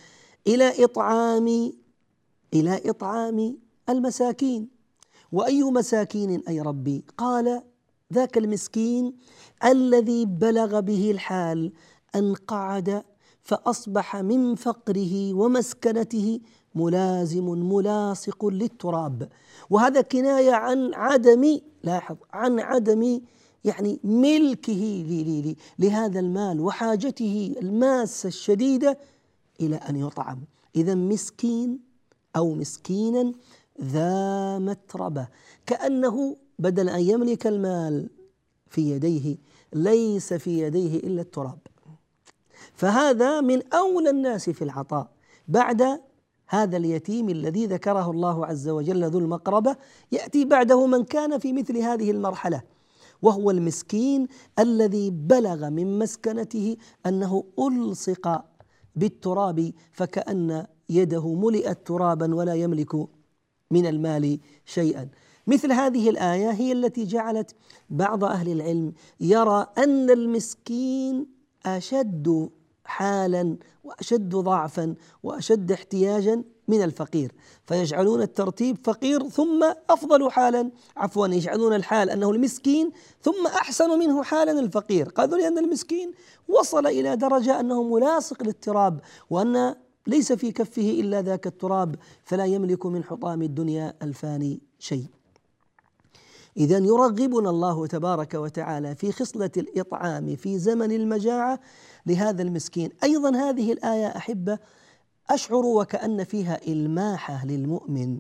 إلى 0.47 0.85
إطعام 0.85 1.73
إلى 2.55 2.91
إطعام 2.91 3.59
المساكين. 3.89 4.69
وأي 5.33 5.63
مساكين 5.63 6.43
أي 6.49 6.61
ربي؟ 6.61 7.05
قال 7.19 7.63
ذاك 8.13 8.39
المسكين 8.39 9.17
الذي 9.65 10.27
بلغ 10.27 10.81
به 10.81 11.11
الحال 11.11 11.73
أن 12.15 12.35
قعد 12.35 13.03
فأصبح 13.43 14.17
من 14.17 14.55
فقره 14.55 15.35
ومسكنته 15.35 16.41
ملازم 16.75 17.45
ملاصق 17.45 18.47
للتراب. 18.47 19.29
وهذا 19.71 20.01
كناية 20.01 20.53
عن 20.53 20.95
عدم 20.95 21.59
لاحظ 21.85 22.17
عن 22.33 22.61
عدم 22.61 23.21
يعني 23.65 24.01
ملكه 24.05 25.05
لهذا 25.79 26.21
المال 26.21 26.61
وحاجته 26.61 27.55
الماسة 27.63 28.27
الشديدة 28.27 28.99
إلى 29.61 29.77
أن 29.77 29.97
يطعم. 29.97 30.39
إذا 30.77 30.95
مسكين 30.95 31.79
أو 32.37 32.55
مسكينا 32.55 33.33
ذا 33.83 34.59
متربة. 34.59 35.29
كأنه 35.67 36.37
بدل 36.59 36.89
أن 36.89 37.01
يملك 37.01 37.47
المال 37.47 38.11
في 38.69 38.91
يديه 38.91 39.37
ليس 39.73 40.35
في 40.35 40.63
يديه 40.63 40.97
إلا 40.97 41.21
التراب. 41.21 41.59
فهذا 42.75 43.41
من 43.41 43.73
أولى 43.73 44.11
الناس 44.11 44.51
في 44.51 44.63
العطاء. 44.63 45.11
بعد 45.49 46.01
هذا 46.49 46.77
اليتيم 46.77 47.29
الذي 47.29 47.67
ذكره 47.67 48.11
الله 48.11 48.47
عز 48.47 48.69
وجل 48.69 49.05
ذو 49.05 49.19
المقربة 49.19 49.77
يأتي 50.13 50.45
بعده 50.45 50.87
من 50.87 51.05
كان 51.05 51.39
في 51.39 51.53
مثل 51.53 51.79
هذه 51.79 52.11
المرحلة 52.11 52.63
وهو 53.23 53.51
المسكين 53.51 54.29
الذي 54.59 55.11
بلغ 55.11 55.71
من 55.71 55.99
مسكنته 55.99 56.77
أنه 57.07 57.45
ألصق 57.59 58.45
بالتراب 58.97 59.73
فكأن 59.93 60.67
يده 60.89 61.35
ملئت 61.35 61.87
ترابا 61.87 62.35
ولا 62.35 62.55
يملك 62.55 62.95
من 63.71 63.87
المال 63.87 64.41
شيئا. 64.65 65.09
مثل 65.47 65.73
هذه 65.73 66.11
الآية 66.11 66.51
هي 66.51 66.73
التي 66.73 67.05
جعلت 67.05 67.55
بعض 67.91 68.25
أهل 68.25 68.53
العلم 68.53 68.93
يرى 69.21 69.67
أن 69.79 70.11
المسكين 70.11 71.27
أشد 71.67 72.51
حالا 72.85 73.57
وأشد 73.85 74.29
ضعفا 74.29 74.95
وأشد 75.23 75.73
احتياجا 75.73 76.45
من 76.69 76.83
الفقير. 76.83 77.33
فيجعلون 77.67 78.23
الترتيب 78.23 78.79
فقير 78.85 79.29
ثم 79.29 79.73
أفضل 79.91 80.31
حالا. 80.31 80.71
عفوا 80.97 81.27
يجعلون 81.27 81.75
الحال 81.75 82.11
أنه 82.11 82.31
المسكين 82.31 82.91
ثم 83.23 83.47
أحسن 83.47 83.99
منه 83.99 84.23
حالا 84.23 84.61
الفقير. 84.61 85.09
قالوا 85.09 85.39
لأن 85.39 85.59
المسكين 85.59 86.13
وصل 86.49 86.87
إلى 86.87 87.17
درجة 87.17 87.61
أنه 87.61 87.83
ملاصق 87.83 88.43
للتراب 88.43 89.01
وأن 89.31 89.75
ليس 90.07 90.33
في 90.33 90.53
كفه 90.53 90.91
إلا 91.01 91.23
ذاك 91.23 91.47
التراب 91.47 91.97
فلا 92.25 92.45
يملك 92.45 92.87
من 92.87 93.05
حطام 93.05 93.43
الدنيا 93.43 93.95
الفاني 94.03 94.61
شيء. 94.79 95.07
اذا 96.57 96.79
يرغبنا 96.79 97.51
الله 97.51 97.87
تبارك 97.87 98.35
وتعالى 98.35 98.95
في 98.95 99.13
خصلة 99.13 99.51
الإطعام 99.57 100.37
في 100.37 100.59
زمن 100.59 100.93
المجاعة 100.93 101.61
لهذا 102.07 102.43
المسكين. 102.43 102.91
أيضا 103.03 103.37
هذه 103.37 103.73
الآية 103.73 104.07
أحبة 104.07 104.59
أشعر 105.31 105.67
وكأن 105.67 106.25
فيها 106.25 106.61
الماحه 106.67 107.47
للمؤمن 107.47 108.19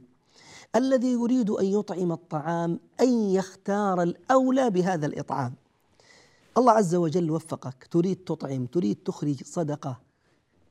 الذي 0.77 1.12
يريد 1.12 1.51
أن 1.51 1.66
يطعم 1.66 2.12
الطعام 2.12 2.81
أن 3.01 3.31
يختار 3.31 4.03
الأولى 4.03 4.70
بهذا 4.70 5.07
الإطعام. 5.07 5.55
الله 6.59 6.73
عز 6.73 6.94
وجل 6.94 7.31
وفقك. 7.31 7.88
تريد 7.90 8.16
تطعم 8.16 8.66
تريد 8.66 8.97
تخرج 9.05 9.42
صدقة. 9.44 10.01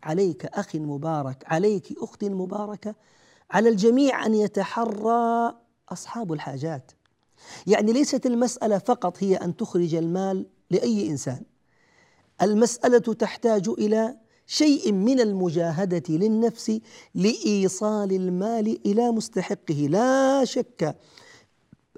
عليك 0.03 0.45
أخ 0.45 0.75
مبارك 0.75 1.43
عليك 1.47 1.93
أخت 2.01 2.23
مباركة. 2.23 2.95
على 3.51 3.69
الجميع 3.69 4.25
أن 4.25 4.35
يتحرى 4.35 5.55
أصحاب 5.89 6.33
الحاجات. 6.33 6.91
يعني 7.67 7.93
ليست 7.93 8.25
المسألة 8.25 8.77
فقط 8.77 9.23
هي 9.23 9.35
أن 9.35 9.55
تخرج 9.57 9.95
المال 9.95 10.45
لأي 10.71 11.09
إنسان. 11.09 11.41
المسألة 12.41 12.99
تحتاج 12.99 13.69
إلى 13.69 14.17
شيء 14.47 14.91
من 14.91 15.19
المجاهدة 15.19 16.03
للنفس 16.09 16.79
لإيصال 17.15 18.11
المال 18.11 18.79
إلى 18.85 19.11
مستحقه. 19.11 19.87
لا 19.89 20.45
شك 20.45 20.95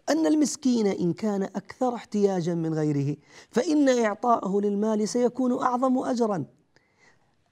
أن 0.10 0.26
المسكين 0.26 0.88
إن 0.88 1.14
كان 1.14 1.44
أكثر 1.44 1.96
احتياجا 1.96 2.54
من 2.54 2.74
غيره 2.74 3.16
فإن 3.52 3.90
إعطاءه 3.90 4.62
للمال 4.62 5.10
سيكون 5.10 5.62
أعظم 5.62 5.98
أجرا. 5.98 6.46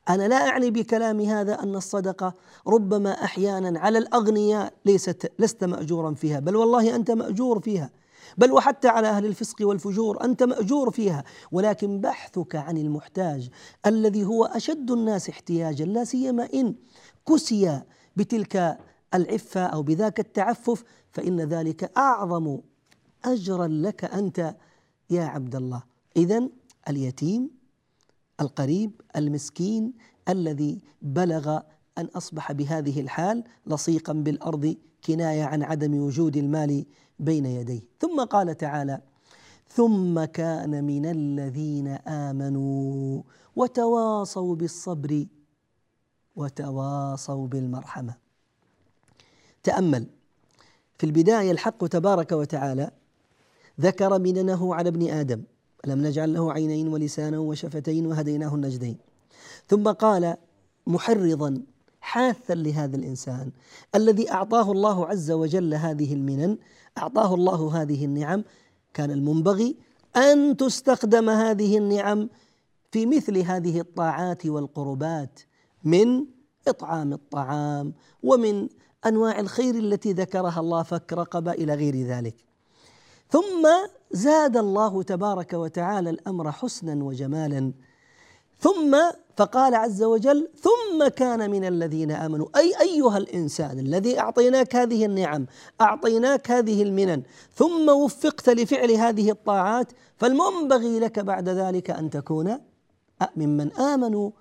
أنا 0.09 0.27
لا 0.27 0.47
أعني 0.47 0.71
بكلامي 0.71 1.27
هذا 1.27 1.63
أن 1.63 1.75
الصدقة 1.75 2.33
ربما 2.67 3.11
أحيانا 3.23 3.79
على 3.79 3.97
الأغنياء 3.97 4.73
ليست 4.85 5.31
لست 5.39 5.63
مأجورا 5.63 6.13
فيها 6.13 6.39
بل 6.39 6.55
والله 6.55 6.95
أنت 6.95 7.11
مأجور 7.11 7.59
فيها. 7.59 7.89
بل 8.37 8.51
وحتى 8.51 8.87
على 8.87 9.07
أهل 9.07 9.25
الفسق 9.25 9.55
والفجور 9.61 10.23
أنت 10.23 10.43
مأجور 10.43 10.91
فيها. 10.91 11.23
ولكن 11.51 12.01
بحثك 12.01 12.55
عن 12.55 12.77
المحتاج 12.77 13.49
الذي 13.85 14.25
هو 14.25 14.45
أشد 14.45 14.91
الناس 14.91 15.29
احتياجا 15.29 15.85
لا 15.85 16.03
سيما 16.03 16.49
إن 16.53 16.75
كسي 17.27 17.81
بتلك 18.15 18.77
العفة 19.13 19.61
أو 19.61 19.83
بذاك 19.83 20.19
التعفف 20.19 20.83
فإن 21.11 21.41
ذلك 21.41 21.91
أعظم 21.97 22.59
اجرا 23.25 23.67
لك 23.67 24.05
أنت 24.05 24.55
يا 25.09 25.23
عبد 25.23 25.55
الله. 25.55 25.83
اذا 26.17 26.49
اليتيم 26.89 27.49
القريب 28.41 29.01
المسكين 29.15 29.93
الذي 30.29 30.81
بلغ 31.01 31.59
أن 31.97 32.05
أصبح 32.05 32.51
بهذه 32.51 33.01
الحال 33.01 33.43
لصيقا 33.67 34.13
بالأرض 34.13 34.75
كناية 35.05 35.43
عن 35.43 35.63
عدم 35.63 35.95
وجود 35.95 36.37
المال 36.37 36.85
بين 37.19 37.45
يديه. 37.45 37.81
ثم 37.99 38.23
قال 38.23 38.57
تعالى 38.57 39.01
ثم 39.69 40.23
كان 40.23 40.83
من 40.83 41.05
الذين 41.05 41.87
آمنوا 42.07 43.21
وتواصوا 43.55 44.55
بالصبر 44.55 45.25
وتواصوا 46.35 47.47
بالمرحمة. 47.47 48.13
تأمل. 49.63 50.07
في 50.97 51.05
البداية 51.05 51.51
الحق 51.51 51.87
تبارك 51.87 52.31
وتعالى 52.31 52.91
ذكر 53.81 54.19
مننه 54.19 54.75
على 54.75 54.89
ابن 54.89 55.09
آدم 55.09 55.43
ألم 55.85 56.01
نجعل 56.01 56.33
له 56.33 56.53
عينين 56.53 56.87
ولسانا 56.87 57.39
وشفتين 57.39 58.05
وهديناه 58.05 58.55
النجدين. 58.55 58.97
ثم 59.67 59.91
قال 59.91 60.37
محرضا. 60.87 61.61
حاثا 62.03 62.53
لهذا 62.53 62.95
الإنسان 62.95 63.51
الذي 63.95 64.31
أعطاه 64.31 64.71
الله 64.71 65.07
عز 65.07 65.31
وجل 65.31 65.73
هذه 65.73 66.13
المنن 66.13 66.57
أعطاه 66.97 67.35
الله 67.35 67.81
هذه 67.81 68.05
النعم. 68.05 68.43
كان 68.93 69.11
المنبغي 69.11 69.75
أن 70.15 70.57
تستخدم 70.57 71.29
هذه 71.29 71.77
النعم 71.77 72.29
في 72.91 73.05
مثل 73.05 73.37
هذه 73.37 73.79
الطاعات 73.79 74.45
والقربات 74.45 75.39
من 75.83 76.25
إطعام 76.67 77.13
الطعام 77.13 77.93
ومن 78.23 78.69
أنواع 79.05 79.39
الخير 79.39 79.75
التي 79.75 80.13
ذكرها 80.13 80.59
الله 80.59 80.83
فك 80.83 81.13
رقبه 81.13 81.51
إلى 81.51 81.73
غير 81.73 81.95
ذلك. 81.95 82.35
ثم 83.29 83.67
زاد 84.11 84.57
الله 84.57 85.03
تبارك 85.03 85.53
وتعالى 85.53 86.09
الأمر 86.09 86.51
حسنا 86.51 87.03
وجمالا. 87.03 87.73
ثم 88.59 88.97
فقال 89.37 89.75
عز 89.75 90.03
وجل 90.03 90.49
ثم 90.61 91.07
كان 91.07 91.51
من 91.51 91.65
الذين 91.65 92.11
آمنوا. 92.11 92.47
أي 92.55 92.73
أيها 92.81 93.17
الإنسان 93.17 93.79
الذي 93.79 94.19
أعطيناك 94.19 94.75
هذه 94.75 95.05
النعم 95.05 95.45
أعطيناك 95.81 96.51
هذه 96.51 96.83
المنن 96.83 97.23
ثم 97.55 97.89
وفقت 97.89 98.49
لفعل 98.49 98.91
هذه 98.91 99.31
الطاعات 99.31 99.91
فالمنبغي 100.17 100.99
لك 100.99 101.19
بعد 101.19 101.49
ذلك 101.49 101.89
أن 101.89 102.09
تكون 102.09 102.57
ممن 103.35 103.73
آمنوا 103.73 104.31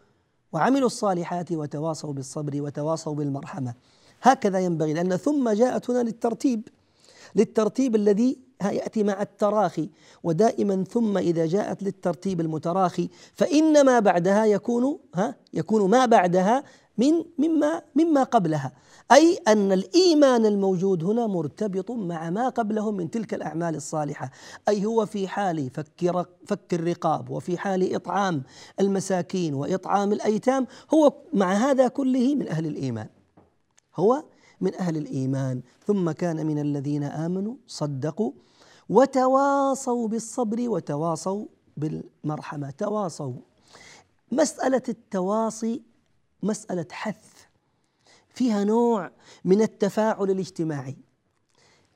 وعملوا 0.53 0.87
الصالحات 0.87 1.53
وتواصوا 1.53 2.13
بالصبر 2.13 2.63
وتواصوا 2.63 3.15
بالمرحمة. 3.15 3.75
هكذا 4.23 4.59
ينبغي 4.59 4.93
لأن 4.93 5.17
ثم 5.17 5.51
جاءت 5.51 5.91
هنا 5.91 6.03
للترتيب 6.03 6.69
للترتيب 7.37 7.95
الذي 7.97 8.39
ياتي 8.71 9.03
مع 9.03 9.23
التراخي 9.23 9.89
ودائما 10.23 10.85
ثم 10.85 11.19
إذا 11.19 11.47
جاءت 11.47 11.83
للترتيب 11.83 12.41
المتراخي 12.41 13.09
فان 13.35 13.87
ما 13.87 13.99
بعدها 13.99 14.45
يكون 14.45 14.99
ها 15.15 15.35
يكون 15.55 15.91
ما 15.91 16.07
بعدها 16.07 16.65
من 16.99 17.25
مما 17.39 17.83
مما 17.95 18.23
قبلها. 18.23 18.73
أي 19.13 19.39
أن 19.49 19.73
الإيمان 19.73 20.47
الموجود 20.47 21.05
هنا 21.05 21.27
مرتبط 21.27 21.91
مع 21.91 22.31
ما 22.31 22.49
قبله 22.49 22.91
من 22.91 23.11
تلك 23.11 23.35
الأعمال 23.35 23.75
الصالحة. 23.77 24.31
أي 24.69 24.85
هو 24.85 25.07
في 25.07 25.29
حال 25.29 25.71
فك 25.71 26.27
فك 26.47 26.75
الرقاب 26.75 27.31
وفي 27.31 27.59
حال 27.59 27.95
إطعام 27.95 28.43
المساكين 28.81 29.55
وإطعام 29.55 30.13
الأيتام 30.13 30.67
هو 30.95 31.13
مع 31.33 31.53
هذا 31.53 31.89
كله 31.89 32.35
من 32.35 32.49
أهل 32.49 32.67
الإيمان. 32.67 33.07
هو 33.97 34.25
من 34.61 34.75
أهل 34.75 34.97
الإيمان. 34.97 35.63
ثم 35.87 36.11
كان 36.11 36.47
من 36.47 36.59
الذين 36.59 37.03
آمنوا 37.05 37.55
صدقوا 37.67 38.33
وتواصوا 38.93 40.09
بالصبر 40.09 40.69
وتواصوا 40.69 41.47
بالمرحمة. 41.77 42.71
تواصوا. 42.71 43.33
مسألة 44.33 44.83
التواصي 44.89 45.83
مسألة 46.43 46.87
حث. 46.91 47.33
فيها 48.35 48.65
نوع 48.65 49.11
من 49.45 49.63
التفاعل 49.63 50.31
الاجتماعي. 50.31 50.97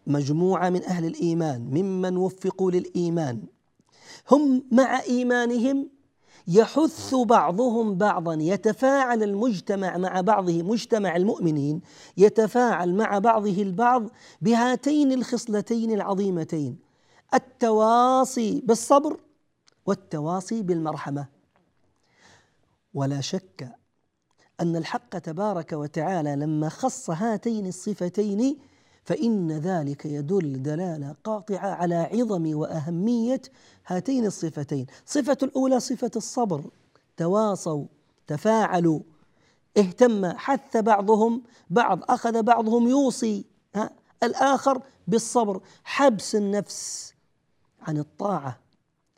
مجموعة 0.07 0.71
من 0.71 0.85
أهل 0.85 1.05
الإيمان 1.05 1.61
ممن 1.61 2.17
وفقوا 2.17 2.71
للإيمان. 2.71 3.43
هم 4.31 4.65
مع 4.73 5.01
إيمانهم 5.01 5.89
يحث 6.49 7.15
بعضهم 7.15 7.95
بعضا. 7.95 8.35
يتفاعل 8.35 9.23
المجتمع 9.23 9.97
مع 9.97 10.21
بعضه 10.21 10.63
مجتمع 10.63 11.17
المؤمنين 11.17 11.81
يتفاعل 12.17 12.95
مع 12.95 13.19
بعضه 13.19 13.63
البعض 13.63 14.03
بهاتين 14.41 15.13
الخصلتين 15.13 15.91
العظيمتين. 15.93 16.86
التواصي 17.35 18.61
بالصبر 18.61 19.21
والتواصي 19.87 20.63
بالمرحمة. 20.63 21.27
ولا 22.95 23.21
شك 23.21 23.77
أن 24.61 24.77
الحق 24.77 25.19
تبارك 25.19 25.73
وتعالى 25.73 26.37
لما 26.37 26.69
خص 26.69 27.11
هاتين 27.11 27.67
الصفتين 27.67 28.59
فإن 29.05 29.53
ذلك 29.53 30.07
يدل 30.07 30.63
دلالة 30.63 31.15
قاطعة 31.25 31.69
على 31.69 31.95
عظم 31.95 32.57
وأهمية 32.57 33.43
هاتين 33.87 34.27
الصفتين. 34.27 34.87
صفة 35.07 35.39
الأولى 35.43 35.81
صفة 35.81 36.11
الصبر. 36.17 36.65
تواصوا 37.17 37.85
تفاعلوا. 38.27 39.01
اهتم 39.79 40.27
حث 40.27 40.77
بعضهم 40.77 41.43
بعض 41.71 42.01
أخذ 42.11 42.43
بعضهم 42.43 42.89
يوصي 42.89 43.45
ها 43.75 43.91
الآخر 44.23 44.83
بالصبر. 45.09 45.61
حبس 45.85 46.35
النفس. 46.35 47.16
عن 47.87 47.99
الطاعة 47.99 48.59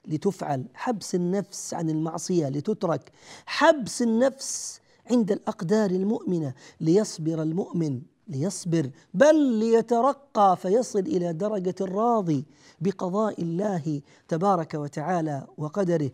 لتفعل 0.09 0.65
حبس 0.75 1.15
النفس 1.15 1.75
عن 1.75 1.91
المعصية 1.91 2.49
لتترك 2.49 3.13
حبس 3.47 4.03
النفس 4.03 4.81
عند 5.11 5.33
الأقدار 5.33 5.91
المؤمنة 5.91 6.55
ليصبر 6.81 7.43
المؤمن 7.43 8.01
ليصبر 8.29 8.91
بل 9.15 9.37
ليترقى 9.37 10.57
فيصل 10.57 10.99
إلى 10.99 11.33
درجة 11.33 11.75
الراضي 11.81 12.45
بقضاء 12.81 13.43
الله 13.43 14.01
تبارك 14.29 14.75
وتعالى 14.75 15.47
وقدره. 15.59 16.11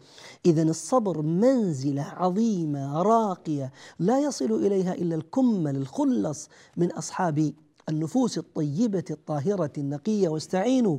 اذا 0.46 0.62
الصبر 0.62 1.22
منزلة 1.22 2.02
عظيمة 2.02 3.02
راقية 3.02 3.72
لا 3.98 4.18
يصل 4.20 4.52
إليها 4.52 4.94
إلا 4.94 5.14
الكمل 5.14 5.76
الخلص 5.76 6.48
من 6.76 6.92
أصحاب 6.92 7.52
النفوس 7.88 8.38
الطيبة 8.38 9.04
الطاهرة 9.10 9.72
النقية. 9.78 10.28
واستعينوا! 10.28 10.98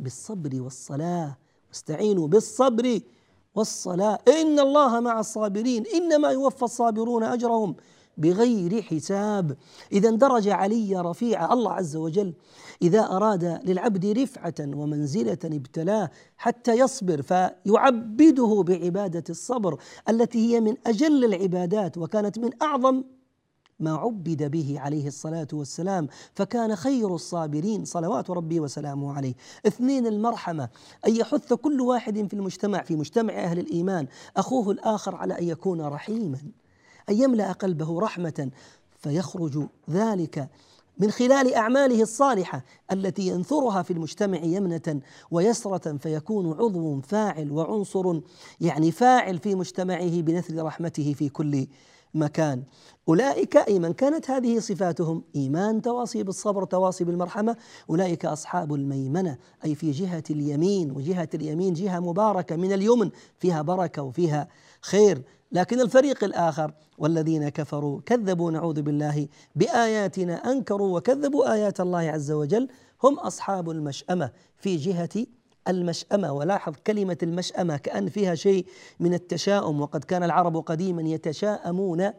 بالصبر 0.00 0.62
والصلاة. 0.62 1.38
واستعينوا 1.68 2.28
بالصبر 2.28 3.00
والصلاة. 3.54 4.18
إن 4.28 4.58
الله 4.58 5.00
مع 5.00 5.20
الصابرين. 5.20 5.84
إنما 5.94 6.28
يوفى 6.28 6.62
الصابرون 6.62 7.22
أجرهم 7.22 7.76
بغير 8.18 8.82
حساب. 8.82 9.56
إذا 9.92 10.10
درجة 10.10 10.54
علية 10.54 11.00
رفيعة 11.00 11.52
الله 11.52 11.72
عز 11.72 11.96
وجل. 11.96 12.34
إذا 12.82 13.00
أراد 13.00 13.60
للعبد 13.64 14.06
رفعة 14.06 14.54
ومنزلة 14.60 15.38
ابتلاه 15.44 16.10
حتى 16.36 16.78
يصبر 16.78 17.22
فيعبده 17.22 18.64
بعبادة 18.66 19.24
الصبر 19.30 19.80
التي 20.08 20.38
هي 20.38 20.60
من 20.60 20.76
أجل 20.86 21.24
العبادات 21.24 21.98
وكانت 21.98 22.38
من 22.38 22.50
أعظم 22.62 23.04
ما 23.80 23.94
عبد 23.94 24.50
به 24.50 24.76
عليه 24.80 25.06
الصلاة 25.06 25.48
والسلام 25.52 26.08
فكان 26.34 26.76
خير 26.76 27.14
الصابرين 27.14 27.84
صلوات 27.84 28.30
ربي 28.30 28.60
وسلامه 28.60 29.12
عليه. 29.12 29.34
اثنين 29.66 30.06
المرحمة 30.06 30.68
أن 31.06 31.16
يحث 31.16 31.52
كل 31.52 31.80
واحد 31.80 32.26
في 32.28 32.34
المجتمع 32.34 32.82
في 32.82 32.96
مجتمع 32.96 33.34
أهل 33.34 33.58
الإيمان 33.58 34.06
أخوه 34.36 34.70
الآخر 34.70 35.16
على 35.16 35.38
أن 35.38 35.48
يكون 35.48 35.80
رحيما 35.80 36.38
أن 37.08 37.22
يملأ 37.22 37.52
قلبه 37.52 38.00
رحمة 38.00 38.50
فيخرج 38.98 39.66
ذلك 39.90 40.48
من 40.98 41.10
خلال 41.10 41.54
أعماله 41.54 42.02
الصالحة 42.02 42.64
التي 42.92 43.28
ينثرها 43.28 43.82
في 43.82 43.92
المجتمع 43.92 44.38
يمنة 44.38 45.00
ويسرة 45.30 45.96
فيكون 45.96 46.52
عضو 46.52 47.00
فاعل 47.00 47.52
وعنصر 47.52 48.20
يعني 48.60 48.90
فاعل 48.90 49.38
في 49.38 49.54
مجتمعه 49.54 50.20
بنثر 50.20 50.64
رحمته 50.64 51.12
في 51.12 51.28
كل 51.28 51.66
مكان. 52.14 52.62
أولئك 53.08 53.56
أي 53.56 53.78
من 53.78 53.92
كانت 53.92 54.30
هذه 54.30 54.58
صفاتهم 54.58 55.24
إيمان 55.36 55.82
تواصي 55.82 56.22
بالصبر 56.22 56.64
تواصي 56.64 57.04
بالمرحمة 57.04 57.56
أولئك 57.90 58.24
أصحاب 58.24 58.74
الميمنة 58.74 59.38
أي 59.64 59.74
في 59.74 59.90
جهة 59.90 60.22
اليمين 60.30 60.90
وجهة 60.90 61.28
اليمين 61.34 61.72
جهة 61.74 62.00
مباركة 62.00 62.56
من 62.56 62.72
اليمن 62.72 63.10
فيها 63.38 63.62
بركة 63.62 64.02
وفيها 64.02 64.48
خير. 64.80 65.22
لكن 65.52 65.80
الفريق 65.80 66.24
الآخر 66.24 66.72
والذين 66.98 67.48
كفروا 67.48 68.00
كذبوا 68.06 68.50
نعوذ 68.50 68.82
بالله 68.82 69.28
بآياتنا 69.56 70.34
أنكروا 70.34 70.96
وكذبوا 70.96 71.52
آيات 71.52 71.80
الله 71.80 71.98
عز 71.98 72.30
وجل 72.30 72.68
هم 73.04 73.18
أصحاب 73.18 73.70
المشأمة 73.70 74.30
في 74.56 74.76
جهة 74.76 75.26
المشأمة. 75.68 76.32
ولاحظ 76.32 76.74
كلمة 76.86 77.18
المشأمة 77.22 77.76
كأن 77.76 78.08
فيها 78.08 78.34
شيء 78.34 78.66
من 79.00 79.14
التشاؤم. 79.14 79.80
وقد 79.80 80.04
كان 80.04 80.22
العرب 80.22 80.56
قديما 80.56 81.02
يتشاءمون 81.02 82.10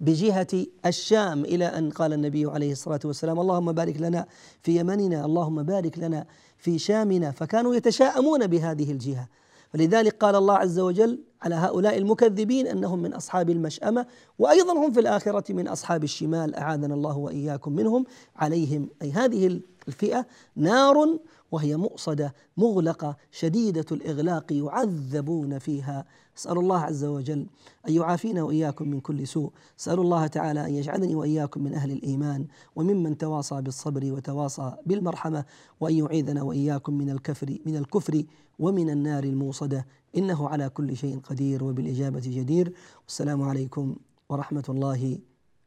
بجهة 0.00 0.66
الشام 0.86 1.44
إلى 1.44 1.64
أن 1.64 1.90
قال 1.90 2.12
النبي 2.12 2.46
عليه 2.46 2.72
الصلاة 2.72 3.00
والسلام 3.04 3.40
اللهم 3.40 3.72
بارك 3.72 3.96
لنا 4.00 4.26
في 4.62 4.76
يمننا 4.76 5.24
اللهم 5.24 5.62
بارك 5.62 5.98
لنا 5.98 6.26
في 6.58 6.78
شامنا. 6.78 7.30
فكانوا 7.30 7.74
يتشاءمون 7.74 8.46
بهذه 8.46 8.92
الجهة. 8.92 9.28
فلذلك 9.74 10.16
قال 10.16 10.36
الله 10.36 10.54
عز 10.54 10.78
وجل 10.78 11.20
على 11.42 11.54
هؤلاء 11.54 11.98
المكذبين 11.98 12.66
أنهم 12.66 12.98
من 12.98 13.14
أصحاب 13.14 13.50
المشأمة 13.50 14.06
وأيضا 14.38 14.72
هم 14.72 14.92
في 14.92 15.00
الآخرة 15.00 15.52
من 15.52 15.68
أصحاب 15.68 16.04
الشمال 16.04 16.54
أعاذنا 16.54 16.94
الله 16.94 17.18
وإياكم 17.18 17.72
منهم 17.72 18.04
عليهم. 18.36 18.88
أي 19.02 19.12
هذه 19.12 19.60
الفئة 19.88 20.26
نار 20.56 21.18
وهي 21.54 21.76
مؤصدة 21.76 22.34
مغلقة 22.56 23.16
شديدة 23.30 23.86
الإغلاق 23.92 24.52
يعذبون 24.52 25.58
فيها. 25.58 26.06
أسأل 26.38 26.58
الله 26.58 26.78
عز 26.78 27.04
وجل 27.04 27.46
أن 27.88 27.92
يعافينا 27.92 28.42
وإياكم 28.42 28.88
من 28.88 29.00
كل 29.00 29.26
سوء. 29.26 29.52
أسأل 29.80 29.98
الله 30.00 30.26
تعالى 30.26 30.66
أن 30.66 30.74
يجعلني 30.74 31.14
وإياكم 31.14 31.64
من 31.64 31.74
أهل 31.74 31.90
الإيمان 31.92 32.46
وممن 32.76 33.18
تواصى 33.18 33.62
بالصبر 33.62 34.12
وتواصى 34.12 34.72
بالمرحمة 34.86 35.44
وأن 35.80 35.94
يعيذنا 35.94 36.42
وإياكم 36.42 36.94
من 36.94 37.10
الكفر 37.10 37.58
من 37.66 37.76
الكفر 37.76 38.22
ومن 38.58 38.90
النار 38.90 39.24
الموصدة. 39.24 39.86
إنه 40.16 40.48
على 40.48 40.68
كل 40.68 40.96
شيء 40.96 41.18
قدير 41.18 41.64
وبالإجابة 41.64 42.22
جدير. 42.24 42.72
والسلام 43.04 43.42
عليكم 43.42 43.96
ورحمة 44.28 44.64
الله 44.68 45.18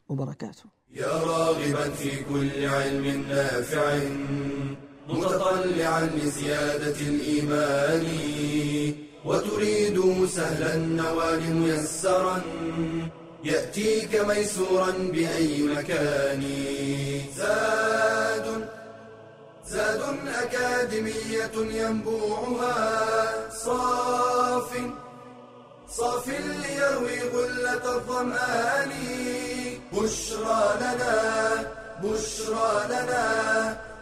وبركاته. 0.10 0.64
يا 0.96 1.24
راغبا 1.24 1.90
في 1.90 2.24
كل 2.24 2.66
علم 2.66 3.06
نافع. 3.30 4.87
متطلعا 5.10 6.10
لزيادة 6.16 7.00
الإيمان 7.02 8.06
وتريد 9.26 10.28
سهلا 10.36 10.74
النوال 10.76 11.56
ميسرا 11.56 12.42
يأتيك 13.44 14.16
ميسورا 14.16 14.92
بأي 14.92 15.64
مكان. 15.64 16.44
زاد 17.38 18.68
زاد 19.68 20.02
أكاديمية 20.28 21.56
ينبوعها 21.56 22.76
صاف 23.66 24.70
صاف 25.90 26.28
ليروي 26.28 27.20
غلة 27.34 27.96
الظمآن. 27.96 28.92
بشرى 29.94 30.64
لنا 30.82 31.16
بشرى 32.04 32.86
لنا 32.90 33.78